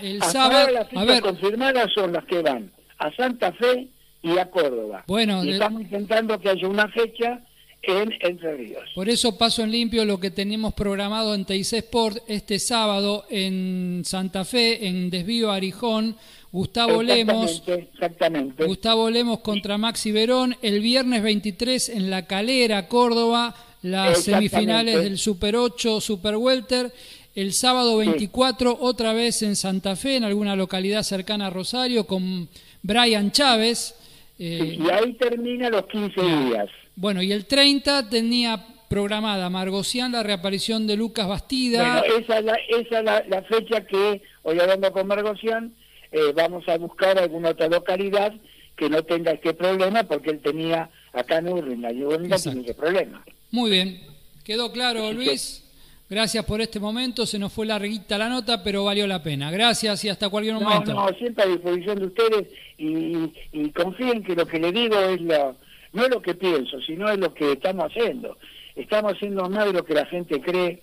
el 0.02 0.20
sábado. 0.24 0.72
las 0.72 0.88
fechas 0.88 1.20
confirmadas 1.20 1.92
son 1.94 2.12
las 2.12 2.24
que 2.24 2.42
van 2.42 2.72
a 2.98 3.14
Santa 3.14 3.52
Fe 3.52 3.90
y 4.22 4.38
a 4.38 4.50
Córdoba. 4.50 5.04
Bueno, 5.06 5.44
y 5.44 5.52
estamos 5.52 5.82
intentando 5.82 6.36
que 6.40 6.48
haya 6.48 6.66
una 6.66 6.88
fecha 6.88 7.44
en 7.82 8.12
Entre 8.18 8.56
Ríos. 8.56 8.90
Por 8.92 9.08
eso 9.08 9.38
paso 9.38 9.62
en 9.62 9.70
limpio 9.70 10.04
lo 10.04 10.18
que 10.18 10.32
tenemos 10.32 10.74
programado 10.74 11.32
en 11.36 11.44
TIC 11.44 11.74
Sport 11.74 12.24
este 12.26 12.58
sábado 12.58 13.24
en 13.30 14.02
Santa 14.04 14.44
Fe, 14.44 14.88
en 14.88 15.10
Desvío 15.10 15.52
Arijón, 15.52 16.16
Gustavo 16.54 17.02
Lemos. 17.02 17.64
Exactamente. 17.66 18.64
Gustavo 18.64 19.10
Lemos 19.10 19.40
contra 19.40 19.76
Maxi 19.76 20.12
Verón. 20.12 20.54
El 20.62 20.78
viernes 20.78 21.20
23 21.20 21.88
en 21.88 22.10
La 22.10 22.26
Calera, 22.26 22.86
Córdoba, 22.86 23.56
las 23.82 24.22
semifinales 24.22 25.02
del 25.02 25.18
Super 25.18 25.56
8, 25.56 26.00
Super 26.00 26.36
Welter. 26.36 26.92
El 27.34 27.52
sábado 27.52 27.96
24 27.96 28.78
otra 28.80 29.12
vez 29.12 29.42
en 29.42 29.56
Santa 29.56 29.96
Fe, 29.96 30.14
en 30.14 30.22
alguna 30.22 30.54
localidad 30.54 31.02
cercana 31.02 31.48
a 31.48 31.50
Rosario, 31.50 32.06
con 32.06 32.48
Brian 32.82 33.32
Chávez. 33.32 33.96
Eh, 34.38 34.78
y 34.78 34.90
ahí 34.90 35.12
termina 35.14 35.68
los 35.70 35.86
15 35.86 36.20
días. 36.22 36.68
Bueno, 36.94 37.20
y 37.20 37.32
el 37.32 37.46
30 37.46 38.08
tenía 38.08 38.64
programada 38.88 39.50
Margocián 39.50 40.12
la 40.12 40.22
reaparición 40.22 40.86
de 40.86 40.94
Lucas 40.94 41.26
Bastida. 41.26 41.98
Bueno, 41.98 42.16
esa 42.20 42.38
es 42.38 42.44
la, 42.44 42.58
esa 42.68 43.02
la, 43.02 43.42
fecha 43.42 43.84
que, 43.84 44.22
hoy 44.44 44.60
hablando 44.60 44.92
con 44.92 45.08
Margocián, 45.08 45.74
eh, 46.14 46.32
vamos 46.32 46.68
a 46.68 46.78
buscar 46.78 47.18
alguna 47.18 47.50
otra 47.50 47.68
localidad 47.68 48.32
que 48.76 48.88
no 48.88 49.02
tenga 49.02 49.32
este 49.32 49.52
problema, 49.52 50.04
porque 50.04 50.30
él 50.30 50.40
tenía 50.40 50.88
acá 51.12 51.38
en 51.38 51.48
Urrin, 51.48 51.82
la 51.82 51.92
no 51.92 52.36
tiene 52.36 52.60
ese 52.60 52.74
problema. 52.74 53.24
Muy 53.50 53.70
bien, 53.70 54.00
quedó 54.44 54.70
claro, 54.70 55.12
Luis. 55.12 55.60
Gracias 56.08 56.44
por 56.44 56.60
este 56.60 56.78
momento, 56.78 57.26
se 57.26 57.38
nos 57.38 57.52
fue 57.52 57.66
larguita 57.66 58.16
la 58.16 58.28
nota, 58.28 58.62
pero 58.62 58.84
valió 58.84 59.08
la 59.08 59.22
pena. 59.24 59.50
Gracias 59.50 60.04
y 60.04 60.08
hasta 60.08 60.28
cualquier 60.28 60.54
momento. 60.54 60.94
No, 60.94 61.10
no, 61.10 61.16
siempre 61.16 61.44
a 61.44 61.48
disposición 61.48 61.98
de 61.98 62.06
ustedes 62.06 62.48
y, 62.78 63.32
y 63.52 63.70
confíen 63.70 64.22
que 64.22 64.36
lo 64.36 64.46
que 64.46 64.60
le 64.60 64.70
digo 64.70 64.96
es 65.00 65.20
la 65.22 65.52
no 65.92 66.04
es 66.04 66.10
lo 66.10 66.22
que 66.22 66.34
pienso, 66.34 66.80
sino 66.82 67.08
es 67.08 67.18
lo 67.18 67.34
que 67.34 67.52
estamos 67.52 67.86
haciendo. 67.86 68.36
Estamos 68.76 69.14
haciendo 69.14 69.48
más 69.48 69.66
de 69.66 69.72
lo 69.72 69.84
que 69.84 69.94
la 69.94 70.06
gente 70.06 70.40
cree, 70.40 70.82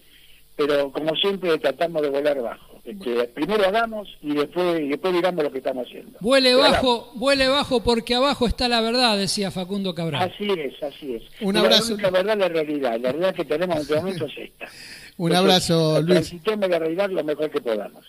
pero 0.58 0.92
como 0.92 1.16
siempre 1.16 1.58
tratamos 1.58 2.02
de 2.02 2.10
volar 2.10 2.42
bajo. 2.42 2.71
Este, 2.84 3.28
primero 3.28 3.64
hagamos 3.64 4.10
y 4.22 4.34
después, 4.34 4.82
y 4.82 4.88
después 4.88 5.14
digamos 5.14 5.44
lo 5.44 5.52
que 5.52 5.60
estamos 5.60 5.86
haciendo. 5.86 6.18
Vuele 6.20 6.56
bajo, 6.56 7.12
vuele 7.16 7.48
bajo 7.48 7.84
porque 7.84 8.16
abajo 8.16 8.48
está 8.48 8.68
la 8.68 8.82
verdad, 8.82 9.18
decía 9.18 9.52
Facundo 9.52 9.94
Cabral. 9.94 10.32
Así 10.32 10.48
es, 10.50 10.82
así 10.82 11.16
es. 11.16 11.24
Un 11.42 11.58
abrazo. 11.58 11.96
La 11.98 12.10
verdad, 12.10 12.38
la 12.38 12.48
realidad. 12.48 13.00
La 13.00 13.12
realidad 13.12 13.36
que 13.36 13.46
tenemos 13.46 13.76
en 13.76 13.82
este 13.84 13.96
momento 13.96 14.26
es 14.26 14.38
esta. 14.38 14.68
Un 15.18 15.36
abrazo, 15.36 16.02
Luis. 16.02 16.28
sistema 16.28 16.68
de 16.68 16.80
realidad 16.80 17.10
lo 17.12 17.24
mejor 17.24 17.52
que 17.52 17.62
podamos. 17.62 18.04